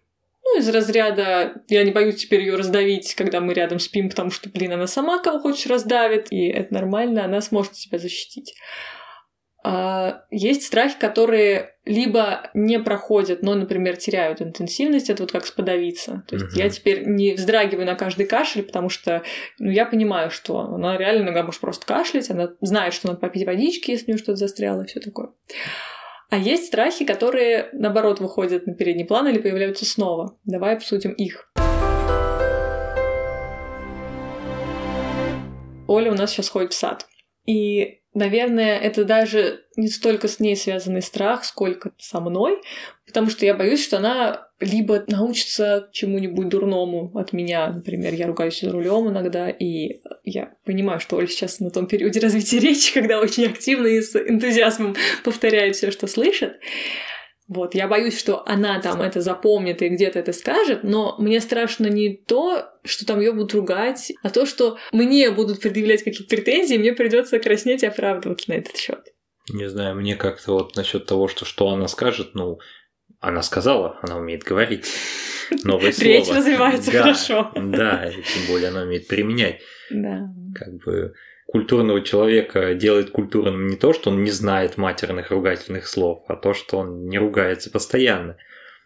ну, 0.45 0.59
из 0.59 0.69
разряда 0.69 1.63
«я 1.69 1.83
не 1.83 1.91
боюсь 1.91 2.17
теперь 2.17 2.41
ее 2.41 2.57
раздавить, 2.57 3.15
когда 3.15 3.41
мы 3.41 3.53
рядом 3.55 3.79
спим, 3.79 4.09
потому 4.11 4.31
что, 4.31 4.49
блин, 4.49 4.73
она 4.73 4.87
сама 4.87 5.19
кого 5.19 5.41
хочешь 5.41 5.67
раздавит, 5.67 6.29
и 6.31 6.49
это 6.49 6.73
нормально, 6.73 7.25
она 7.25 7.41
сможет 7.41 7.77
себя 7.77 7.99
защитить». 7.99 8.55
А, 9.63 10.23
есть 10.31 10.63
страхи, 10.63 10.99
которые 10.99 11.75
либо 11.85 12.51
не 12.55 12.79
проходят, 12.79 13.43
но, 13.43 13.55
например, 13.55 13.97
теряют 13.97 14.41
интенсивность, 14.41 15.11
это 15.11 15.23
вот 15.23 15.33
как 15.33 15.45
сподавиться. 15.45 16.25
То 16.29 16.37
есть 16.37 16.57
uh-huh. 16.57 16.63
я 16.63 16.71
теперь 16.71 17.07
не 17.07 17.35
вздрагиваю 17.35 17.87
на 17.87 17.95
каждый 17.95 18.27
кашель, 18.27 18.63
потому 18.63 18.89
что 18.89 19.23
ну, 19.59 19.71
я 19.71 19.85
понимаю, 19.85 20.31
что 20.31 20.61
она 20.61 20.97
реально 20.97 21.25
иногда 21.25 21.43
может 21.43 21.61
просто 21.61 21.87
кашлять, 21.87 22.31
она 22.31 22.51
знает, 22.63 22.95
что 22.95 23.09
надо 23.09 23.21
попить 23.21 23.47
водички, 23.47 23.91
если 23.91 24.07
у 24.07 24.09
нее 24.15 24.19
что-то 24.19 24.37
застряло 24.37 24.83
и 24.83 24.87
все 24.87 25.01
такое. 25.01 25.31
А 26.31 26.39
есть 26.39 26.67
страхи, 26.67 27.05
которые, 27.05 27.69
наоборот, 27.73 28.21
выходят 28.21 28.67
на 28.67 28.75
передний 28.75 29.05
план 29.05 29.29
или 29.29 29.39
появляются 29.39 29.85
снова. 29.85 30.39
Давай 30.45 30.77
обсудим 30.77 31.13
их. 31.13 31.53
Оля 35.89 36.13
у 36.13 36.15
нас 36.15 36.31
сейчас 36.31 36.49
ходит 36.49 36.73
в 36.73 36.77
сад. 36.77 37.09
И 37.47 38.00
Наверное, 38.13 38.77
это 38.77 39.05
даже 39.05 39.65
не 39.77 39.89
столько 39.89 40.27
с 40.27 40.41
ней 40.41 40.57
связанный 40.57 41.01
страх, 41.01 41.45
сколько 41.45 41.93
со 41.97 42.21
мной, 42.21 42.61
потому 43.07 43.31
что 43.31 43.47
я 43.47 43.55
боюсь, 43.55 43.85
что 43.85 43.99
она 43.99 44.49
либо 44.59 45.05
научится 45.07 45.89
чему-нибудь 45.93 46.49
дурному 46.49 47.13
от 47.17 47.33
меня, 47.33 47.69
например, 47.69 48.13
я 48.15 48.27
ругаюсь 48.27 48.61
за 48.61 48.73
рулем 48.73 49.09
иногда, 49.09 49.49
и 49.49 50.01
я 50.25 50.55
понимаю, 50.65 50.99
что 50.99 51.17
Оля 51.17 51.29
сейчас 51.29 51.61
на 51.61 51.71
том 51.71 51.87
периоде 51.87 52.19
развития 52.21 52.59
речи, 52.59 52.93
когда 52.93 53.21
очень 53.21 53.47
активно 53.47 53.87
и 53.87 54.01
с 54.01 54.17
энтузиазмом 54.17 54.97
повторяет 55.25 55.77
все, 55.77 55.93
что 55.93 56.09
слышит. 56.09 56.55
Вот, 57.51 57.75
я 57.75 57.89
боюсь, 57.89 58.17
что 58.17 58.49
она 58.49 58.81
там 58.81 59.03
это 59.03 59.21
запомнит 59.21 59.83
и 59.83 59.89
где-то 59.89 60.21
это 60.21 60.33
скажет, 60.33 60.85
но 60.85 61.17
мне 61.19 61.41
страшно 61.41 61.89
не 61.89 62.15
то, 62.15 62.71
что 62.85 63.05
там 63.05 63.19
ее 63.19 63.33
будут 63.33 63.55
ругать, 63.55 64.13
а 64.23 64.31
то, 64.31 64.47
что 64.47 64.79
мне 64.93 65.33
будут 65.33 65.61
предъявлять 65.61 66.05
какие-то 66.05 66.33
претензии, 66.33 66.77
и 66.77 66.79
мне 66.79 66.93
придется 66.93 67.41
краснеть 67.41 67.83
и 67.83 67.87
оправдываться 67.87 68.51
на 68.51 68.55
этот 68.55 68.77
счет. 68.77 69.01
Не 69.49 69.69
знаю, 69.69 69.97
мне 69.97 70.15
как-то 70.15 70.53
вот 70.53 70.77
насчет 70.77 71.07
того, 71.07 71.27
что 71.27 71.45
что 71.45 71.71
она 71.71 71.89
скажет, 71.89 72.35
ну, 72.35 72.61
она 73.19 73.43
сказала, 73.43 73.99
она 74.03 74.19
умеет 74.19 74.45
говорить 74.45 74.87
новые 75.65 75.93
слова. 75.93 76.09
Речь 76.19 76.29
развивается 76.29 76.93
хорошо. 76.93 77.51
Да, 77.57 78.07
и 78.07 78.13
тем 78.13 78.47
более 78.47 78.69
она 78.69 78.83
умеет 78.83 79.09
применять. 79.09 79.61
Да. 79.91 80.21
Как 80.55 80.73
бы 80.85 81.15
культурного 81.51 82.01
человека 82.03 82.75
делает 82.75 83.11
культурным 83.11 83.67
не 83.67 83.77
то, 83.77 83.93
что 83.93 84.11
он 84.11 84.23
не 84.23 84.31
знает 84.31 84.77
матерных 84.77 85.33
ругательных 85.33 85.89
слов, 85.89 86.23
а 86.29 86.37
то, 86.37 86.55
что 86.55 86.79
он 86.79 87.07
не 87.07 87.19
ругается 87.19 87.71
постоянно. 87.71 88.37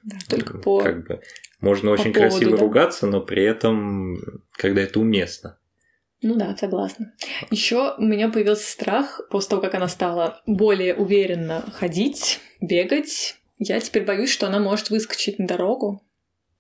Да, 0.03 0.17
только 0.29 0.57
по... 0.59 0.83
Как 0.83 1.07
бы 1.07 1.21
можно 1.61 1.91
по 1.91 2.01
очень 2.01 2.15
поводу, 2.15 2.31
красиво 2.31 2.57
да? 2.57 2.63
ругаться, 2.63 3.07
но 3.07 3.21
при 3.21 3.45
этом, 3.45 4.17
когда 4.53 4.81
это 4.81 4.99
уместно. 4.99 5.59
Ну 6.23 6.37
да, 6.37 6.57
согласна. 6.57 7.13
Еще 7.51 7.95
у 7.99 8.03
меня 8.03 8.31
появился 8.31 8.71
страх 8.71 9.21
после 9.31 9.51
того, 9.51 9.63
как 9.63 9.75
она 9.75 9.89
стала 9.89 10.41
более 10.47 10.95
уверенно 10.95 11.71
ходить, 11.75 12.41
бегать. 12.63 13.37
Я 13.59 13.79
теперь 13.79 14.05
боюсь, 14.05 14.31
что 14.31 14.47
она 14.47 14.59
может 14.59 14.89
выскочить 14.89 15.39
на 15.39 15.47
дорогу. 15.47 16.03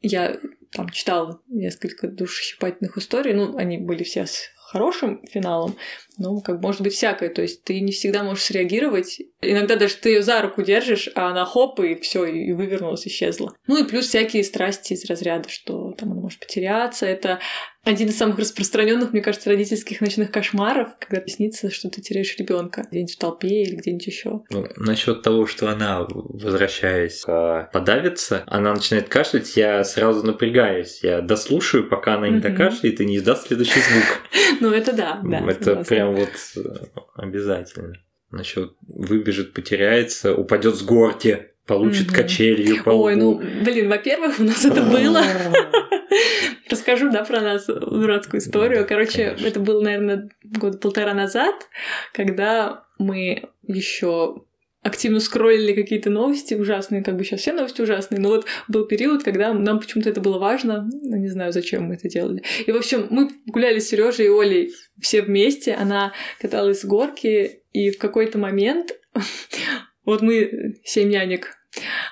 Я 0.02 0.36
там 0.70 0.90
читала 0.90 1.40
несколько 1.48 2.08
душесчипательных 2.08 2.98
историй, 2.98 3.32
ну, 3.32 3.56
они 3.56 3.78
были 3.78 4.02
все 4.02 4.26
с 4.26 4.50
хорошим 4.74 5.20
финалом, 5.24 5.76
но 6.18 6.40
как 6.40 6.60
может 6.60 6.80
быть 6.80 6.94
всякое. 6.94 7.28
То 7.28 7.42
есть 7.42 7.64
ты 7.64 7.80
не 7.80 7.92
всегда 7.92 8.22
можешь 8.22 8.44
среагировать. 8.44 9.20
Иногда 9.40 9.76
даже 9.76 9.96
ты 9.96 10.10
ее 10.10 10.22
за 10.22 10.40
руку 10.42 10.62
держишь, 10.62 11.08
а 11.14 11.30
она 11.30 11.44
хоп, 11.44 11.80
и 11.80 11.94
все, 11.96 12.24
и 12.24 12.52
вывернулась, 12.52 13.06
исчезла. 13.06 13.54
Ну 13.66 13.82
и 13.82 13.88
плюс 13.88 14.08
всякие 14.08 14.44
страсти 14.44 14.92
из 14.92 15.04
разряда, 15.06 15.48
что 15.48 15.92
там 15.92 16.12
она 16.12 16.20
может 16.20 16.40
потеряться. 16.40 17.06
Это 17.06 17.40
один 17.84 18.08
из 18.08 18.16
самых 18.16 18.38
распространенных, 18.38 19.12
мне 19.12 19.20
кажется, 19.20 19.50
родительских 19.50 20.00
ночных 20.00 20.30
кошмаров, 20.30 20.96
когда 20.98 21.26
снится, 21.26 21.70
что 21.70 21.90
ты 21.90 22.00
теряешь 22.00 22.34
ребенка 22.38 22.86
где-нибудь 22.90 23.14
в 23.14 23.18
толпе 23.18 23.62
или 23.62 23.76
где-нибудь 23.76 24.06
еще. 24.06 24.40
Ну, 24.50 24.66
насчет 24.76 25.22
того, 25.22 25.46
что 25.46 25.68
она, 25.68 26.06
возвращаясь, 26.08 27.22
а, 27.26 27.64
подавится, 27.72 28.42
она 28.46 28.72
начинает 28.72 29.08
кашлять, 29.10 29.54
я 29.56 29.84
сразу 29.84 30.24
напрягаюсь. 30.24 31.00
Я 31.02 31.20
дослушаю, 31.20 31.86
пока 31.88 32.14
она 32.14 32.28
не 32.28 32.40
докашляет 32.40 33.00
и 33.00 33.06
не 33.06 33.18
издаст 33.18 33.48
следующий 33.48 33.80
звук. 33.80 34.04
Ну, 34.60 34.70
это 34.70 34.92
да, 34.92 35.20
да. 35.24 35.38
Это 35.50 35.76
прям 35.76 36.03
вот 36.10 36.30
э, 36.56 36.60
обязательно. 37.14 37.94
Насчет 38.30 38.72
выбежит, 38.82 39.52
потеряется, 39.52 40.34
упадет 40.34 40.76
с 40.76 40.82
горки 40.82 41.50
получит 41.66 42.08
Мгм. 42.08 42.14
качелью 42.14 42.84
по 42.84 42.90
Ой, 42.90 43.16
ну, 43.16 43.38
блин, 43.38 43.88
во-первых, 43.88 44.38
у 44.38 44.44
нас 44.44 44.64
это 44.64 44.82
было. 44.82 45.22
Расскажу, 46.70 47.10
да, 47.10 47.24
про 47.24 47.40
нас 47.40 47.66
дурацкую 47.66 48.40
историю. 48.40 48.86
Короче, 48.86 49.30
конечно. 49.30 49.46
это 49.46 49.60
было, 49.60 49.80
наверное, 49.82 50.30
года 50.42 50.78
полтора 50.78 51.14
назад, 51.14 51.54
когда 52.12 52.84
мы 52.98 53.44
еще 53.66 54.42
активно 54.84 55.18
скроллили 55.18 55.72
какие-то 55.72 56.10
новости 56.10 56.54
ужасные, 56.54 57.02
как 57.02 57.16
бы 57.16 57.24
сейчас 57.24 57.40
все 57.40 57.52
новости 57.52 57.80
ужасные, 57.80 58.20
но 58.20 58.28
вот 58.28 58.46
был 58.68 58.86
период, 58.86 59.24
когда 59.24 59.52
нам 59.54 59.80
почему-то 59.80 60.10
это 60.10 60.20
было 60.20 60.38
важно, 60.38 60.88
ну, 60.92 61.16
не 61.16 61.28
знаю, 61.28 61.52
зачем 61.52 61.84
мы 61.84 61.94
это 61.94 62.08
делали. 62.08 62.42
И, 62.66 62.70
в 62.70 62.76
общем, 62.76 63.06
мы 63.08 63.30
гуляли 63.46 63.78
с 63.78 63.88
Сережей 63.88 64.26
и 64.26 64.28
Олей 64.28 64.74
все 65.00 65.22
вместе, 65.22 65.72
она 65.72 66.12
каталась 66.38 66.82
с 66.82 66.84
горки, 66.84 67.62
и 67.72 67.90
в 67.90 67.98
какой-то 67.98 68.38
момент 68.38 68.92
вот 70.04 70.20
мы, 70.20 70.74
семь 70.84 71.08
нянек, 71.08 71.56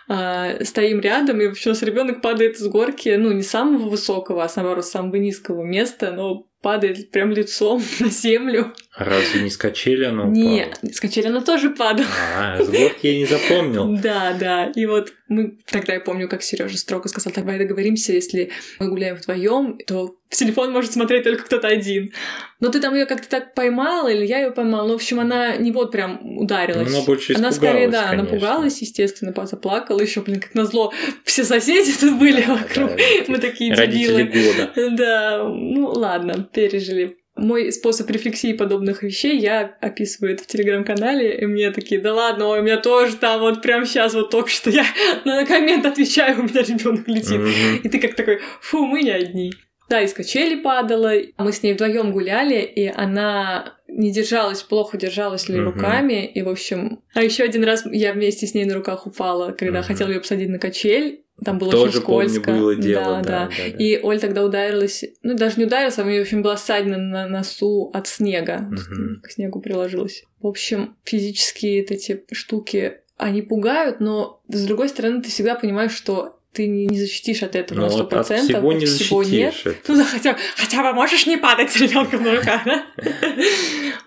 а, 0.08 0.64
стоим 0.64 1.00
рядом, 1.00 1.40
и 1.40 1.46
вообще 1.46 1.68
у 1.68 1.72
нас 1.72 1.82
ребенок 1.82 2.22
падает 2.22 2.58
с 2.58 2.66
горки, 2.66 3.14
ну, 3.18 3.32
не 3.32 3.42
самого 3.42 3.90
высокого, 3.90 4.44
а 4.44 4.50
наоборот, 4.56 4.86
самого 4.86 5.16
низкого 5.16 5.62
места, 5.62 6.10
но 6.10 6.48
падает 6.62 7.10
прям 7.10 7.30
лицом 7.32 7.82
на 8.00 8.08
землю. 8.08 8.72
А 8.94 9.04
Разве 9.04 9.42
не 9.42 9.50
с 9.50 9.56
качели 9.56 10.04
она 10.04 10.22
упала? 10.24 10.34
Не, 10.34 10.66
с 10.92 11.00
качели 11.00 11.26
она 11.26 11.40
тоже 11.40 11.70
падала. 11.70 12.06
А, 12.36 12.62
с 12.62 12.68
горки 12.68 13.06
я 13.06 13.18
не 13.18 13.26
запомнил. 13.26 13.96
Да, 14.02 14.34
да. 14.38 14.70
И 14.74 14.84
вот 14.86 15.12
мы 15.28 15.56
тогда 15.70 15.94
я 15.94 16.00
помню, 16.00 16.28
как 16.28 16.42
Сережа 16.42 16.76
строго 16.76 17.08
сказал, 17.08 17.32
давай 17.34 17.58
договоримся, 17.58 18.12
если 18.12 18.50
мы 18.78 18.88
гуляем 18.88 19.16
вдвоем, 19.16 19.78
то 19.86 20.14
в 20.28 20.36
телефон 20.36 20.72
может 20.72 20.92
смотреть 20.92 21.24
только 21.24 21.44
кто-то 21.44 21.68
один. 21.68 22.12
Но 22.60 22.68
ты 22.68 22.80
там 22.80 22.94
ее 22.94 23.06
как-то 23.06 23.28
так 23.28 23.54
поймала, 23.54 24.08
или 24.08 24.24
я 24.26 24.40
ее 24.40 24.50
поймала. 24.50 24.86
Ну, 24.86 24.92
в 24.92 24.96
общем, 24.96 25.20
она 25.20 25.56
не 25.56 25.72
вот 25.72 25.90
прям 25.90 26.20
ударилась. 26.38 26.88
Она 26.94 27.02
больше 27.04 27.34
Она 27.34 27.50
скорее, 27.52 27.88
да, 27.88 28.08
конечно. 28.10 28.24
напугалась, 28.34 28.80
естественно, 28.82 29.32
заплакала 29.46 30.00
еще, 30.00 30.20
блин, 30.20 30.40
как 30.40 30.54
назло. 30.54 30.92
Все 31.24 31.44
соседи 31.44 31.92
тут 31.98 32.18
были 32.18 32.42
Да, 32.42 32.54
вокруг. 32.54 32.90
да, 32.90 32.96
Мы 33.28 33.38
такие 33.38 33.74
Родители 33.74 34.22
дебилы. 34.24 34.52
года. 34.74 34.90
Да, 34.96 35.44
ну 35.48 35.86
ладно, 35.88 36.48
пережили. 36.52 37.16
Мой 37.34 37.72
способ 37.72 38.10
рефлексии 38.10 38.52
подобных 38.52 39.02
вещей 39.02 39.38
я 39.38 39.76
описываю 39.80 40.34
это 40.34 40.44
в 40.44 40.46
телеграм-канале, 40.46 41.38
и 41.38 41.46
мне 41.46 41.70
такие, 41.70 41.98
да 41.98 42.12
ладно, 42.12 42.48
ой, 42.48 42.60
у 42.60 42.62
меня 42.62 42.76
тоже 42.76 43.16
там 43.16 43.40
вот 43.40 43.62
прям 43.62 43.86
сейчас 43.86 44.12
вот 44.12 44.30
только 44.30 44.50
что 44.50 44.68
я 44.68 44.84
на 45.24 45.46
коммент 45.46 45.86
отвечаю, 45.86 46.40
у 46.40 46.42
меня 46.42 46.62
ребенок 46.62 47.08
летит. 47.08 47.40
И 47.82 47.88
ты 47.88 47.98
как 47.98 48.14
такой, 48.14 48.40
фу, 48.60 48.84
мы 48.84 49.02
не 49.02 49.10
одни. 49.10 49.54
Да, 49.88 50.00
из 50.02 50.12
качели 50.12 50.60
падала, 50.60 51.12
мы 51.38 51.52
с 51.52 51.62
ней 51.62 51.74
вдвоем 51.74 52.12
гуляли, 52.12 52.60
и 52.60 52.86
она 52.86 53.78
не 53.88 54.10
держалась, 54.10 54.62
плохо 54.62 54.96
держалась 54.96 55.48
ли 55.48 55.58
руками, 55.58 56.24
и, 56.24 56.42
в 56.42 56.48
общем... 56.48 57.02
А 57.14 57.22
еще 57.22 57.44
один 57.44 57.64
раз 57.64 57.84
я 57.90 58.12
вместе 58.12 58.46
с 58.46 58.54
ней 58.54 58.64
на 58.64 58.74
руках 58.74 59.06
упала, 59.06 59.52
когда 59.52 59.82
хотела 59.82 60.08
ее 60.08 60.20
посадить 60.20 60.48
на 60.48 60.58
качель, 60.58 61.21
там 61.44 61.58
было 61.58 61.70
Тоже 61.70 61.98
очень 61.98 62.06
помню, 62.06 62.28
скользко. 62.28 62.52
было 62.52 62.74
дело, 62.74 63.04
да, 63.04 63.14
да, 63.14 63.22
да. 63.22 63.46
да, 63.46 63.48
да. 63.56 63.64
И 63.84 63.98
Оль 64.02 64.20
тогда 64.20 64.44
ударилась, 64.44 65.04
ну 65.22 65.34
даже 65.34 65.58
не 65.58 65.64
ударилась, 65.66 65.98
а 65.98 66.02
у 66.02 66.06
нее, 66.06 66.20
в 66.20 66.22
общем, 66.22 66.42
была 66.42 66.56
ссадина 66.56 66.98
на 66.98 67.28
носу 67.28 67.90
от 67.92 68.06
снега. 68.06 68.58
Мгм. 68.70 69.20
К 69.22 69.30
снегу 69.30 69.60
приложилась. 69.60 70.24
В 70.40 70.46
общем, 70.46 70.96
физические 71.04 71.82
эти 71.82 72.24
штуки, 72.32 72.98
они 73.16 73.42
пугают, 73.42 74.00
но 74.00 74.40
с 74.48 74.64
другой 74.66 74.88
стороны 74.88 75.22
ты 75.22 75.30
всегда 75.30 75.54
понимаешь, 75.54 75.92
что 75.92 76.38
ты 76.52 76.66
не 76.68 76.98
защитишь 76.98 77.42
от 77.42 77.56
этого 77.56 77.78
Ну, 77.78 77.84
на 77.84 77.90
сто 77.90 78.02
вот 78.04 78.12
от 78.12 78.26
всего 78.26 78.72
не 78.72 78.84
всего 78.84 79.22
нет. 79.22 79.54
Ну 79.88 79.96
да, 79.96 80.04
хотя, 80.04 80.36
хотя 80.56 80.82
бы 80.82 80.92
можешь 80.92 81.26
не 81.26 81.38
падать 81.38 81.70
с 81.72 81.76
ребенком 81.76 82.22
на 82.22 82.36
руках, 82.36 82.62
да? 82.64 82.84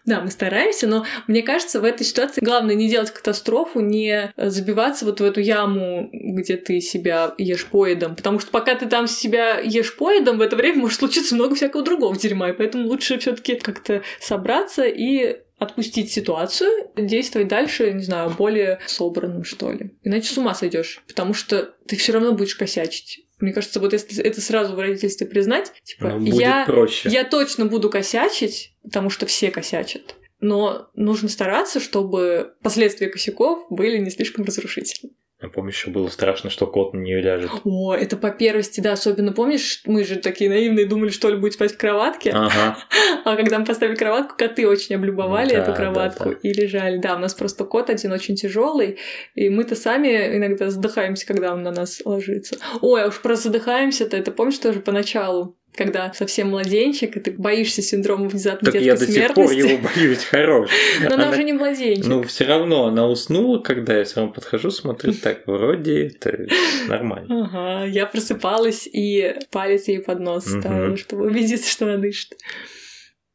Да, 0.06 0.22
мы 0.22 0.30
стараемся, 0.30 0.88
но 0.88 1.06
мне 1.28 1.42
кажется, 1.42 1.82
в 1.82 1.84
этой 1.84 2.06
ситуации 2.06 2.42
главное 2.42 2.76
не 2.76 2.88
делать 2.88 3.12
катастрофу, 3.12 3.80
не 3.80 4.32
забиваться 4.38 5.06
вот 5.06 5.20
в 5.20 5.24
эту 5.24 5.42
яму, 5.42 6.10
где 6.12 6.58
ты 6.58 6.80
себя 6.80 7.34
ешь 7.40 7.66
поедом, 7.66 8.16
потому 8.16 8.40
что 8.40 8.52
пока 8.52 8.76
ты 8.76 8.86
там 8.86 9.08
себя 9.08 9.60
ешь 9.60 9.96
поедом, 9.96 10.38
в 10.38 10.42
это 10.42 10.56
время 10.56 10.82
может 10.82 11.00
случиться 11.00 11.34
много 11.34 11.56
всякого 11.56 11.84
другого 11.84 12.16
дерьма, 12.16 12.50
и 12.50 12.54
поэтому 12.54 12.88
лучше 12.88 13.18
все 13.18 13.36
таки 13.36 13.56
как-то 13.56 14.04
собраться 14.20 14.84
и 14.84 15.45
отпустить 15.58 16.12
ситуацию, 16.12 16.92
действовать 16.96 17.48
дальше, 17.48 17.92
не 17.94 18.04
знаю, 18.04 18.32
более 18.32 18.80
собранным, 18.88 19.44
что 19.44 19.72
ли. 19.72 19.92
Иначе 20.04 20.34
с 20.34 20.38
ума 20.38 20.54
сойдешь, 20.54 21.02
потому 21.08 21.34
что 21.34 21.74
ты 21.88 21.96
все 21.96 22.14
равно 22.14 22.34
будешь 22.34 22.56
косячить. 22.56 23.26
Мне 23.40 23.54
кажется, 23.54 23.80
вот 23.80 23.94
если 23.94 24.24
это 24.24 24.40
сразу 24.42 24.76
в 24.76 24.80
родительстве 24.80 25.28
признать, 25.28 25.72
типа, 25.84 26.12
будет 26.12 26.36
я, 26.36 26.66
проще. 26.66 27.10
я 27.10 27.26
точно 27.26 27.66
буду 27.66 27.90
косячить, 27.90 28.74
потому 28.84 29.10
что 29.10 29.26
все 29.26 29.52
косячат. 29.52 30.16
Но 30.40 30.90
нужно 30.96 31.30
стараться, 31.30 31.80
чтобы 31.80 32.54
последствия 32.62 33.08
косяков 33.08 33.66
были 33.70 33.98
не 33.98 34.10
слишком 34.10 34.46
разрушительны. 34.46 35.14
Я 35.46 35.50
помню, 35.50 35.70
еще 35.70 35.92
было 35.92 36.08
страшно, 36.08 36.50
что 36.50 36.66
кот 36.66 36.94
на 36.94 37.00
нее 37.00 37.22
ляжет. 37.22 37.52
О, 37.64 37.94
это 37.94 38.18
по 38.18 38.32
первости, 38.32 38.82
да, 38.82 38.94
особенно 38.94 39.32
помнишь, 39.32 39.82
мы 39.86 40.04
же 40.04 40.16
такие 40.16 40.50
наивные 40.50 40.88
думали, 40.88 41.10
что 41.12 41.30
ли, 41.30 41.38
будет 41.38 41.54
спать 41.54 41.74
в 41.74 41.78
кроватке, 41.78 42.32
Ага. 42.34 42.78
а 43.24 43.36
когда 43.36 43.60
мы 43.60 43.66
поставили 43.66 43.96
кроватку, 43.96 44.36
коты 44.36 44.68
очень 44.68 44.96
облюбовали 44.96 45.50
Да, 45.50 45.58
эту 45.58 45.72
да, 45.72 45.78
кроватку 45.78 46.30
да. 46.32 46.36
и 46.42 46.52
лежали. 46.52 46.98
Да, 46.98 47.16
у 47.16 47.20
нас 47.20 47.36
просто 47.36 47.64
кот 47.64 47.92
один 47.92 48.12
очень 48.12 48.36
тяжелый, 48.36 48.98
и 49.36 49.50
мы-то 49.50 49.76
сами 49.76 50.36
иногда 50.36 50.72
задыхаемся, 50.72 51.28
когда 51.28 51.54
он 51.54 51.62
на 51.62 51.72
нас 51.72 52.02
ложится. 52.04 52.58
Ой, 52.82 53.04
а 53.04 53.08
уж 53.10 53.22
про 53.22 53.36
задыхаемся-то, 53.36 54.18
это 54.18 54.32
помнишь 54.32 54.58
тоже 54.58 54.80
поначалу, 54.80 55.56
когда 55.76 56.14
совсем 56.14 56.50
младенчик, 56.50 57.18
и 57.18 57.20
ты 57.20 57.32
боишься 57.32 57.82
синдрома 57.82 58.28
внезапной 58.30 58.72
Так 58.72 58.82
детской 58.82 58.90
я 58.92 58.96
до 59.08 59.12
сих 59.28 59.34
пор 59.34 59.48
смертности. 59.50 59.74
его 59.74 59.90
боюсь, 59.96 60.24
хорош. 60.30 60.70
Но 61.02 61.06
она 61.08 61.16
Она- 61.16 61.30
уже 61.32 61.44
не 61.44 61.54
младенчик. 61.54 62.06
Ну, 62.08 62.24
все 62.24 62.46
равно 62.46 62.86
она 62.88 63.08
уснула, 63.08 63.60
когда 63.60 63.98
я 63.98 64.04
все 64.06 64.18
равно 64.18 64.34
подхожу, 64.34 64.72
смотрю, 64.72 65.14
так, 65.22 65.46
вроде 65.48 66.08
это 66.08 66.46
нормально. 66.88 67.46
Ага, 67.46 67.86
я 67.88 68.06
просыпалась 68.06 68.88
и 68.92 69.36
палец 69.52 69.88
ей 69.88 70.00
под 70.00 70.20
нос 70.20 70.46
ставила, 70.46 70.98
чтобы 70.98 71.26
убедиться, 71.28 71.70
что 71.70 71.86
она 71.86 71.98
дышит. 71.98 72.34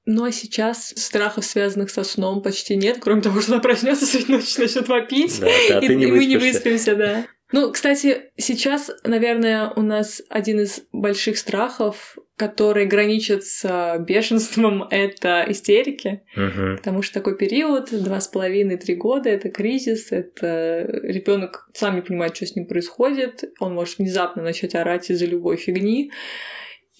Ну 0.06 0.24
а 0.24 0.32
сейчас 0.32 0.92
страхов, 0.96 1.44
связанных 1.44 1.90
со 1.90 2.02
сном, 2.04 2.42
почти 2.42 2.74
нет, 2.74 2.98
кроме 3.00 3.20
того, 3.22 3.40
что 3.40 3.52
она 3.52 3.60
проснется 3.60 4.06
средь 4.06 4.28
ночи, 4.28 4.54
начнет 4.58 4.88
вопить, 4.88 5.38
Да, 5.40 5.46
да, 5.68 5.78
и, 5.80 5.86
ты 5.86 5.94
не 5.94 6.04
и 6.04 6.10
мы 6.10 6.24
не 6.24 6.36
выспимся, 6.36 6.96
да. 6.96 7.26
Ну, 7.52 7.72
кстати, 7.72 8.30
сейчас, 8.36 8.90
наверное, 9.04 9.70
у 9.70 9.82
нас 9.82 10.22
один 10.28 10.60
из 10.60 10.82
больших 10.92 11.36
страхов, 11.36 12.16
который 12.36 12.86
граничит 12.86 13.44
с 13.44 13.98
бешенством, 13.98 14.82
это 14.90 15.44
истерики. 15.48 16.22
Мгм. 16.36 16.76
Потому 16.76 17.02
что 17.02 17.14
такой 17.14 17.36
период, 17.36 17.90
два 17.90 18.20
с 18.20 18.28
половиной, 18.28 18.76
три 18.76 18.94
года, 18.94 19.28
это 19.28 19.50
кризис, 19.50 20.12
это 20.12 20.86
ребенок 21.02 21.68
сам 21.74 21.96
не 21.96 22.02
понимает, 22.02 22.36
что 22.36 22.46
с 22.46 22.54
ним 22.54 22.66
происходит, 22.66 23.44
он 23.58 23.74
может 23.74 23.98
внезапно 23.98 24.42
начать 24.42 24.74
орать 24.74 25.10
из-за 25.10 25.26
любой 25.26 25.56
фигни. 25.56 26.12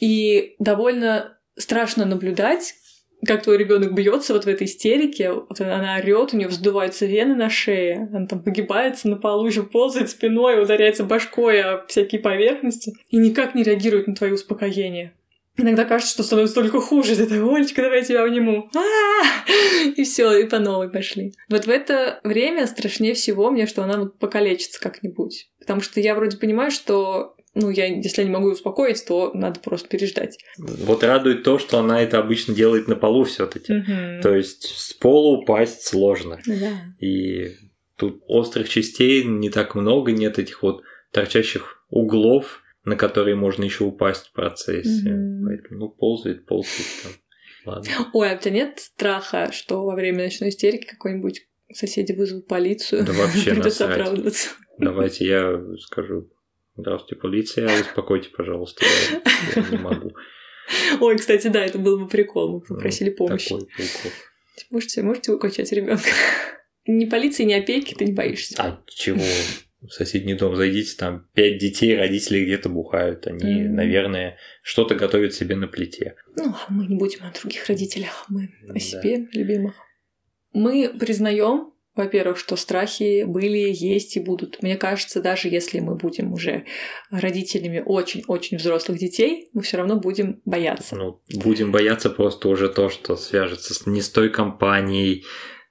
И 0.01 0.57
довольно 0.59 1.39
страшно 1.57 2.07
наблюдать, 2.07 2.75
как 3.27 3.43
твой 3.43 3.59
ребенок 3.59 3.95
бьется 3.95 4.33
вот 4.33 4.45
в 4.45 4.49
этой 4.49 4.67
истерике, 4.67 5.33
вот 5.33 5.61
она 5.61 5.97
орет, 5.97 6.33
у 6.33 6.37
нее 6.37 6.49
вздуваются 6.49 7.07
вены 7.07 7.35
на 7.35 7.51
шее, 7.51 8.09
она 8.13 8.27
там 8.27 8.43
погибается 8.43 9.09
на 9.09 9.17
полу, 9.17 9.47
еще 9.47 9.63
ползает 9.63 10.11
спиной, 10.11 10.63
ударяется 10.63 11.05
башкой 11.05 11.63
о 11.63 11.87
всякие 11.87 12.21
поверхности 12.21 12.95
и 13.09 13.17
никак 13.19 13.55
не 13.55 13.63
реагирует 13.63 14.07
на 14.07 14.15
твои 14.15 14.33
успокоения. 14.33 15.13
Иногда 15.57 15.85
кажется, 15.85 16.15
что 16.15 16.23
становится 16.23 16.55
только 16.55 16.81
хуже. 16.81 17.17
Такой, 17.17 17.57
Олечка, 17.57 17.83
давай 17.83 17.99
я 17.99 18.05
тебя 18.05 18.23
обниму. 18.25 18.71
А-а-а! 18.75 19.91
И 19.97 20.05
все, 20.05 20.33
и 20.39 20.45
по 20.45 20.59
новой 20.59 20.89
пошли. 20.89 21.35
Вот 21.51 21.67
в 21.67 21.69
это 21.69 22.21
время 22.25 22.67
страшнее 22.67 23.13
всего 23.13 23.51
мне, 23.51 23.67
что 23.67 23.83
она 23.83 23.99
вот 23.99 24.19
покалечится 24.19 24.81
как-нибудь. 24.81 25.51
Потому 25.59 25.83
что 25.83 26.01
я 26.01 26.15
вроде 26.15 26.39
понимаю, 26.39 26.71
что 26.71 27.37
ну, 27.55 27.71
я, 27.71 27.87
если 27.87 28.23
я 28.23 28.29
не 28.29 28.33
могу 28.33 28.49
ее 28.49 28.55
успокоить, 28.55 29.05
то 29.05 29.33
надо 29.35 29.61
просто 29.61 29.89
переждать. 29.89 30.39
Вот 30.57 31.03
радует 31.03 31.43
то, 31.43 31.59
что 31.59 31.79
она 31.79 32.01
это 32.01 32.19
обычно 32.19 32.55
делает 32.55 32.87
на 32.87 32.95
полу 32.95 33.25
все-таки. 33.25 33.73
Мгм. 33.73 34.21
То 34.23 34.35
есть 34.35 34.65
с 34.65 34.93
пола 34.93 35.39
упасть 35.39 35.87
сложно. 35.87 36.39
Да. 36.47 36.83
И 37.01 37.57
тут 37.97 38.23
острых 38.27 38.69
частей 38.69 39.25
не 39.25 39.51
так 39.51 39.75
много, 39.75 40.13
нет 40.13 40.39
этих 40.39 40.63
вот 40.63 40.83
торчащих 41.11 41.85
углов, 41.91 42.63
на 42.85 42.97
которые 42.97 43.35
можно 43.35 43.65
еще 43.65 43.85
упасть 43.85 44.29
в 44.29 44.33
процессе. 44.33 45.11
Мгм. 45.11 45.47
Поэтому, 45.47 45.81
ну, 45.81 45.89
ползает, 45.89 46.47
ползает 46.47 46.87
там. 47.03 47.13
Ладно. 47.67 47.91
Ой, 48.15 48.31
а 48.31 48.37
у 48.37 48.39
тебя 48.39 48.55
нет 48.55 48.79
страха, 48.79 49.51
что 49.53 49.85
во 49.85 49.95
время 49.95 50.25
ночной 50.25 50.51
истерики 50.51 50.87
какой-нибудь 50.87 51.47
соседи 51.73 52.13
вызовут 52.13 52.47
полицию? 52.47 53.05
Да 53.05 53.13
вообще 53.13 53.51
Придется 53.55 53.91
оправдываться. 53.91 54.51
Давайте 54.79 55.27
я 55.27 55.61
скажу. 55.81 56.31
Здравствуйте, 56.77 57.17
полиция, 57.21 57.81
успокойте, 57.81 58.31
пожалуйста, 58.37 58.85
я, 59.13 59.21
я 59.63 59.69
не 59.71 59.77
могу. 59.79 60.13
Ой, 61.01 61.19
кстати, 61.19 61.49
да, 61.49 61.65
это 61.65 61.79
был 61.79 61.99
бы 61.99 62.09
прикол. 62.09 62.49
Мы 62.61 62.65
Ну, 62.69 62.75
попросили 62.77 63.11
помощи. 63.11 63.49
Такой 63.51 63.67
прикол. 63.67 64.13
Можете, 64.71 65.03
можете 65.03 65.33
укачать 65.33 65.73
ребенка? 65.73 66.05
Ни 66.87 67.05
полиции, 67.07 67.45
ни 67.45 67.53
опеки 67.53 67.95
ты 67.95 68.05
не 68.07 68.13
боишься. 68.13 68.55
А 68.59 68.83
чего? 68.87 69.21
В 69.83 69.91
соседний 69.91 70.35
дом 70.35 70.57
зайдите, 70.57 70.97
там 70.97 71.27
пять 71.35 71.59
детей, 71.59 71.97
родители 71.97 72.45
где-то 72.45 72.69
бухают. 72.69 73.27
Они, 73.27 73.63
Мгм. 73.63 73.75
наверное, 73.77 74.39
что-то 74.63 74.95
готовят 74.95 75.35
себе 75.35 75.57
на 75.57 75.67
плите. 75.69 76.17
Ну, 76.37 76.55
а 76.55 76.73
мы 76.73 76.87
не 76.87 76.97
будем 76.97 77.21
о 77.25 77.33
других 77.33 77.67
родителях, 77.69 78.27
мы 78.29 78.51
Да. 78.63 78.75
о 78.75 78.79
себе, 78.79 79.27
любимых. 79.33 79.75
Мы 80.53 80.91
признаем 80.99 81.70
во-первых, 82.01 82.39
что 82.39 82.57
страхи 82.57 83.25
были, 83.25 83.71
есть 83.73 84.17
и 84.17 84.21
будут. 84.21 84.63
Мне 84.63 84.77
кажется, 84.77 85.21
даже 85.21 85.49
если 85.49 85.81
мы 85.81 85.95
будем 85.95 86.33
уже 86.33 86.65
родителями 87.11 87.83
очень-очень 87.85 88.57
взрослых 88.57 88.99
детей, 88.99 89.51
мы 89.53 89.63
все 89.63 89.77
равно 89.77 89.97
будем 89.97 90.41
бояться. 90.45 90.97
Ну, 90.97 91.21
будем 91.37 91.73
бояться 91.73 92.11
просто 92.11 92.49
уже 92.49 92.69
то, 92.69 92.89
что 92.89 93.17
свяжется 93.17 93.75
с 93.75 93.87
не 93.87 94.01
с 94.01 94.09
той 94.09 94.31
компанией, 94.31 95.25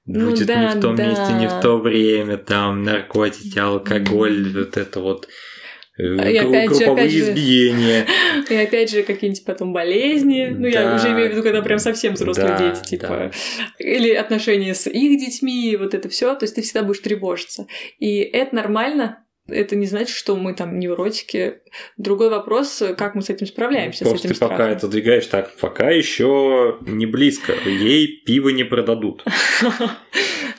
Ну 0.05 0.29
будет 0.29 0.47
да, 0.47 0.73
не 0.73 0.79
в 0.79 0.81
том 0.81 0.95
да. 0.95 1.07
месте, 1.07 1.33
не 1.33 1.47
в 1.47 1.59
то 1.61 1.77
время, 1.77 2.37
там 2.37 2.83
наркотики, 2.83 3.57
алкоголь, 3.57 4.53
вот 4.55 4.77
это 4.77 4.99
вот 4.99 5.27
И 5.99 6.01
гру- 6.01 6.49
опять 6.49 6.69
же, 6.71 6.77
групповые 6.77 7.09
же- 7.09 7.19
избиения. 7.19 8.05
И 8.49 8.55
опять 8.55 8.89
же, 8.89 9.03
какие-нибудь 9.03 9.43
потом 9.43 9.73
болезни. 9.73 10.45
Ну, 10.45 10.65
я 10.67 10.95
уже 10.95 11.09
имею 11.09 11.27
в 11.29 11.31
виду, 11.33 11.43
когда 11.43 11.61
прям 11.61 11.77
совсем 11.77 12.13
взрослые 12.13 12.55
Да, 12.57 12.57
дети, 12.73 12.89
типа. 12.91 13.07
да. 13.07 13.31
Или 13.79 14.11
отношения 14.13 14.73
с 14.73 14.87
их 14.89 15.19
детьми, 15.19 15.75
вот 15.75 15.93
это 15.93 16.07
все. 16.07 16.33
То 16.35 16.45
есть 16.45 16.55
ты 16.55 16.61
всегда 16.61 16.83
будешь 16.83 17.01
тревожиться. 17.01 17.67
И 17.99 18.19
это 18.19 18.55
нормально. 18.55 19.25
Это 19.51 19.75
не 19.75 19.87
значит, 19.87 20.15
что 20.15 20.35
мы 20.35 20.53
там 20.53 20.77
невротики. 20.79 21.55
Другой 21.97 22.29
вопрос, 22.29 22.83
как 22.95 23.15
мы 23.15 23.23
с 23.23 23.29
этим 23.31 23.47
справляемся, 23.47 24.05
с 24.05 24.07
Просто 24.07 24.27
этим 24.27 24.35
ты 24.35 24.39
пока 24.41 24.55
страхом. 24.55 24.77
это 24.77 24.87
двигаешь 24.87 25.25
так, 25.25 25.51
пока 25.59 25.89
еще 25.89 26.77
не 26.81 27.07
близко, 27.07 27.53
ей 27.65 28.21
пиво 28.25 28.49
не 28.49 28.63
продадут. 28.63 29.23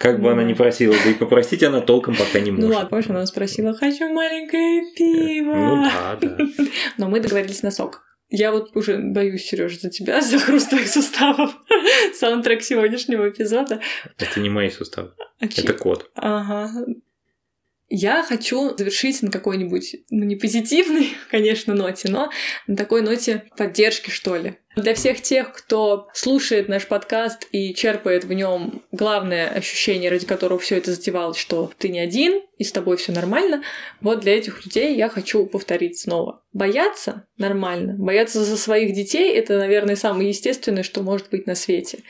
Как 0.01 0.19
бы 0.19 0.33
она 0.33 0.43
ни 0.45 0.55
просила, 0.55 0.95
да 1.05 1.11
и 1.11 1.15
попросить 1.15 1.63
она 1.63 1.83
толком 1.83 2.17
пока 2.17 2.41
не 2.41 2.51
Ну 2.51 2.57
может. 2.57 2.75
ладно, 2.75 2.89
помнишь, 2.89 3.11
она 3.11 3.27
спросила, 3.27 3.75
хочу 3.75 4.09
маленькое 4.09 4.83
пиво. 4.97 5.55
Ну 5.55 5.83
да, 5.85 6.19
да. 6.19 6.39
Но 6.97 7.09
мы 7.11 7.21
договорились 7.21 7.63
на 7.63 7.71
сок. 7.71 8.03
Я 8.31 8.51
вот 8.51 8.75
уже 8.75 8.97
боюсь, 8.97 9.45
Сережа, 9.45 9.79
за 9.79 9.91
тебя, 9.91 10.21
за 10.23 10.39
хруст 10.39 10.71
твоих 10.71 10.89
суставов. 10.89 11.55
Саундтрек 12.15 12.63
сегодняшнего 12.63 13.29
эпизода. 13.29 13.83
Это 14.19 14.41
не 14.41 14.49
мои 14.49 14.71
суставы, 14.71 15.13
А 15.39 15.45
это 15.45 15.75
кот. 15.75 16.11
Ага. 16.15 16.71
Я 17.93 18.23
хочу 18.23 18.75
завершить 18.79 19.21
на 19.21 19.31
какой-нибудь, 19.31 19.97
ну, 20.11 20.25
не 20.25 20.37
позитивной, 20.37 21.09
конечно, 21.31 21.75
ноте, 21.75 22.09
но 22.09 22.31
на 22.69 22.77
такой 22.77 23.03
ноте 23.03 23.51
поддержки, 23.59 24.09
что 24.09 24.37
ли. 24.37 24.55
Для 24.81 24.95
всех 24.95 25.21
тех, 25.21 25.53
кто 25.53 26.09
слушает 26.15 26.69
наш 26.69 26.87
подкаст 26.87 27.47
и 27.53 27.75
черпает 27.75 28.25
в 28.25 28.33
нем 28.33 28.83
главное 28.93 29.49
ощущение, 29.49 30.11
ради 30.11 30.27
которого 30.27 30.59
все 30.59 30.79
это 30.79 30.93
затевалось, 30.93 31.37
что 31.37 31.71
ты 31.77 31.91
не 31.91 32.01
один, 32.01 32.41
и 32.61 32.65
с 32.65 32.73
тобой 32.73 32.99
все 32.99 33.13
нормально, 33.13 33.63
вот 34.03 34.21
для 34.21 34.37
этих 34.37 34.67
людей 34.67 34.95
я 34.95 35.09
хочу 35.09 35.47
повторить 35.47 35.99
снова. 35.99 36.43
Бояться 36.53 37.25
нормально. 37.39 37.95
Бояться 37.97 38.45
за 38.45 38.57
своих 38.59 38.93
детей— 38.93 39.33
это, 39.35 39.57
наверное, 39.57 39.97
самое 39.97 40.29
естественное, 40.29 40.83
что 40.83 41.03
может 41.03 41.31
быть 41.31 41.47
на 41.47 41.55
свете. 41.55 42.01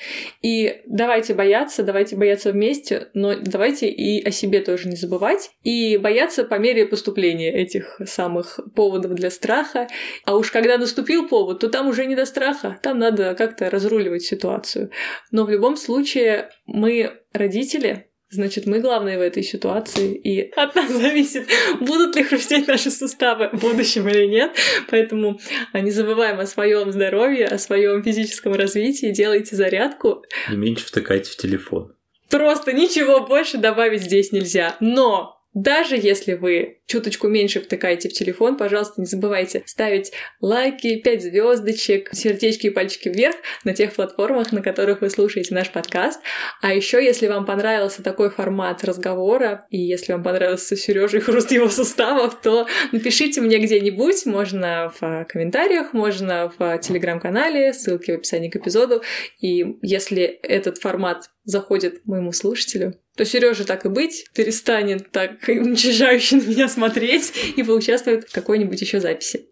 И 0.43 0.81
давайте 0.87 1.35
бояться, 1.35 1.85
давайте 1.85 2.17
бояться 2.17 2.51
вместе, 2.51 3.09
но 3.15 3.37
давайте 3.37 3.89
и 3.91 4.27
о 4.27 4.33
себе 4.33 4.61
тоже 4.61 4.89
не 4.89 4.97
забывать. 4.97 5.51
И 5.63 5.99
бояться 5.99 6.43
по 6.43 6.55
мере 6.55 6.85
поступления 6.85 7.53
этих 7.53 8.01
самых 8.07 8.59
поводов 8.75 9.13
для 9.13 9.31
страха. 9.31 9.87
А 10.25 10.35
уж 10.35 10.51
когда 10.51 10.79
наступил 10.79 11.29
повод, 11.29 11.61
то 11.61 11.69
там 11.69 11.87
уже 11.87 12.07
не 12.07 12.17
до 12.17 12.27
страха, 12.27 12.60
там 12.83 12.99
надо 12.99 13.35
как-то 13.35 13.71
разруливать 13.71 14.23
ситуацию. 14.23 14.91
Но 15.31 15.45
в 15.45 15.51
любом 15.51 15.77
случае 15.77 16.51
мы 16.67 17.13
родители, 17.33 18.07
Значит, 18.33 18.67
мы 18.67 18.79
главные 18.79 19.19
в 19.19 19.23
этой 19.23 19.43
ситуации, 19.43 20.15
и 20.15 20.53
от 20.53 20.77
нас 20.77 20.89
зависит, 20.89 21.49
будут 21.81 22.15
ли 22.15 22.23
хрустеть 22.23 22.69
наши 22.69 22.89
суставы 22.93 23.51
в 23.53 23.61
будущем 23.61 24.09
или 24.09 24.27
нет. 24.27 24.53
Поэтому 24.89 25.41
а, 25.73 25.81
не 25.81 25.91
забываем 25.91 26.39
о 26.39 26.47
своем 26.47 26.93
здоровье, 26.93 27.47
о 27.47 27.59
своем 27.59 28.05
физическом 28.05 28.53
развитии, 28.53 29.11
делайте 29.11 29.57
зарядку. 29.57 30.23
Не 30.49 30.57
меньше 30.57 30.87
втыкайте 30.87 31.29
в 31.29 31.37
телефон. 31.37 31.97
Просто 32.29 32.73
ничего 32.73 33.27
больше 33.27 33.59
добавить 33.59 34.03
здесь 34.03 34.31
нельзя. 34.31 34.77
Но 34.79 35.40
даже 35.53 35.97
если 35.97 36.35
вы 36.35 36.81
чуточку 36.87 37.29
меньше 37.29 37.61
втыкаете 37.61 38.09
в 38.09 38.13
телефон, 38.13 38.57
пожалуйста, 38.57 39.01
не 39.01 39.07
забывайте 39.07 39.63
ставить 39.67 40.13
лайки, 40.41 40.97
5 40.97 41.23
звездочек, 41.23 42.11
сердечки 42.13 42.69
и 42.69 42.71
пальчики 42.71 43.09
вверх 43.09 43.37
на 43.65 43.75
тех 43.75 43.93
платформах, 43.93 44.53
на 44.53 44.63
которых 44.63 45.01
вы 45.01 45.11
слушаете 45.11 45.55
наш 45.55 45.71
подкаст. 45.71 46.21
А 46.61 46.73
еще, 46.73 47.05
если 47.05 47.27
вам 47.27 47.47
понравился 47.47 48.03
такой 48.03 48.31
формат 48.31 48.85
разговора, 48.85 49.67
и 49.71 49.79
если 49.79 50.13
вам 50.13 50.23
понравился 50.23 50.77
Сережа 50.77 51.19
и 51.19 51.21
хруст 51.21 51.51
его 51.51 51.69
суставов, 51.69 52.41
то 52.41 52.67
напишите 52.93 53.41
мне 53.41 53.59
где-нибудь, 53.59 54.27
можно 54.27 54.93
в 55.01 55.27
комментариях, 55.29 55.93
можно 55.93 56.53
в 56.59 56.79
телеграм-канале, 56.79 57.73
ссылки 57.73 58.13
в 58.13 58.15
описании 58.15 58.51
к 58.51 58.57
эпизоду. 58.57 59.03
И 59.41 59.79
если 59.83 60.23
этот 60.23 60.79
формат 60.79 61.31
заходит 61.45 62.07
моему 62.07 62.33
слушателю, 62.33 62.95
то 63.21 63.27
Сережа 63.27 63.67
так 63.67 63.85
и 63.85 63.91
быть 63.91 64.31
перестанет 64.33 65.13
так 65.13 65.33
уничижающе 65.47 66.37
на 66.37 66.41
меня 66.41 66.69
смотреть 66.71 67.35
и 67.55 67.63
поучаствует 67.63 68.27
в 68.27 68.33
какой-нибудь 68.33 68.81
еще 68.81 68.99
записи. 68.99 69.45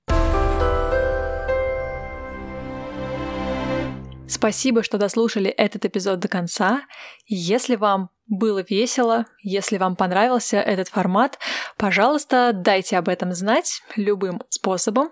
Спасибо, 4.26 4.83
что 4.83 4.96
дослушали 4.96 5.50
этот 5.50 5.85
эпизод 5.85 6.18
до 6.18 6.28
конца. 6.28 6.81
Если 7.26 7.76
вам 7.76 8.09
было 8.26 8.64
весело, 8.66 9.26
если 9.42 9.76
вам 9.76 9.96
понравился 9.96 10.57
этот 10.57 10.88
формат, 10.88 11.38
пожалуйста, 11.76 12.52
дайте 12.54 12.96
об 12.96 13.11
этом 13.11 13.35
знать 13.35 13.83
любым 13.96 14.40
способом. 14.48 15.11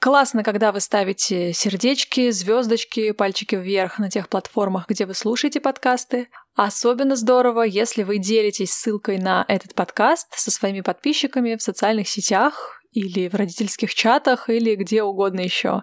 Классно, 0.00 0.42
когда 0.42 0.72
вы 0.72 0.80
ставите 0.80 1.52
сердечки, 1.52 2.30
звездочки, 2.32 3.12
пальчики 3.12 3.54
вверх 3.54 4.00
на 4.00 4.10
тех 4.10 4.28
платформах, 4.28 4.88
где 4.88 5.06
вы 5.06 5.14
слушаете 5.14 5.60
подкасты. 5.60 6.26
Особенно 6.54 7.16
здорово, 7.16 7.62
если 7.62 8.04
вы 8.04 8.18
делитесь 8.18 8.72
ссылкой 8.72 9.18
на 9.18 9.44
этот 9.48 9.74
подкаст 9.74 10.28
со 10.38 10.52
своими 10.52 10.82
подписчиками 10.82 11.56
в 11.56 11.62
социальных 11.62 12.08
сетях 12.08 12.80
или 12.92 13.28
в 13.28 13.34
родительских 13.34 13.92
чатах 13.92 14.48
или 14.48 14.76
где 14.76 15.02
угодно 15.02 15.40
еще. 15.40 15.82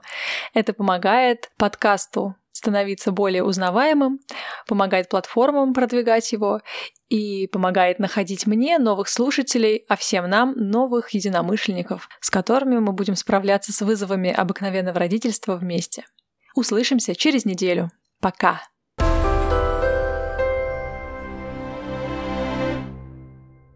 Это 0.53 0.71
помогает 0.71 1.51
подкасту 1.57 2.35
становиться 2.53 3.11
более 3.11 3.43
узнаваемым, 3.43 4.19
помогает 4.65 5.09
платформам 5.09 5.73
продвигать 5.73 6.31
его 6.31 6.61
и 7.09 7.47
помогает 7.47 7.99
находить 7.99 8.47
мне 8.47 8.77
новых 8.77 9.09
слушателей, 9.09 9.83
а 9.89 9.97
всем 9.97 10.29
нам 10.29 10.53
новых 10.55 11.09
единомышленников, 11.09 12.07
с 12.21 12.29
которыми 12.29 12.77
мы 12.79 12.93
будем 12.93 13.17
справляться 13.17 13.73
с 13.73 13.81
вызовами 13.81 14.31
обыкновенного 14.31 14.99
родительства 14.99 15.57
вместе. 15.57 16.05
Услышимся 16.55 17.13
через 17.13 17.43
неделю. 17.43 17.91
Пока! 18.21 18.70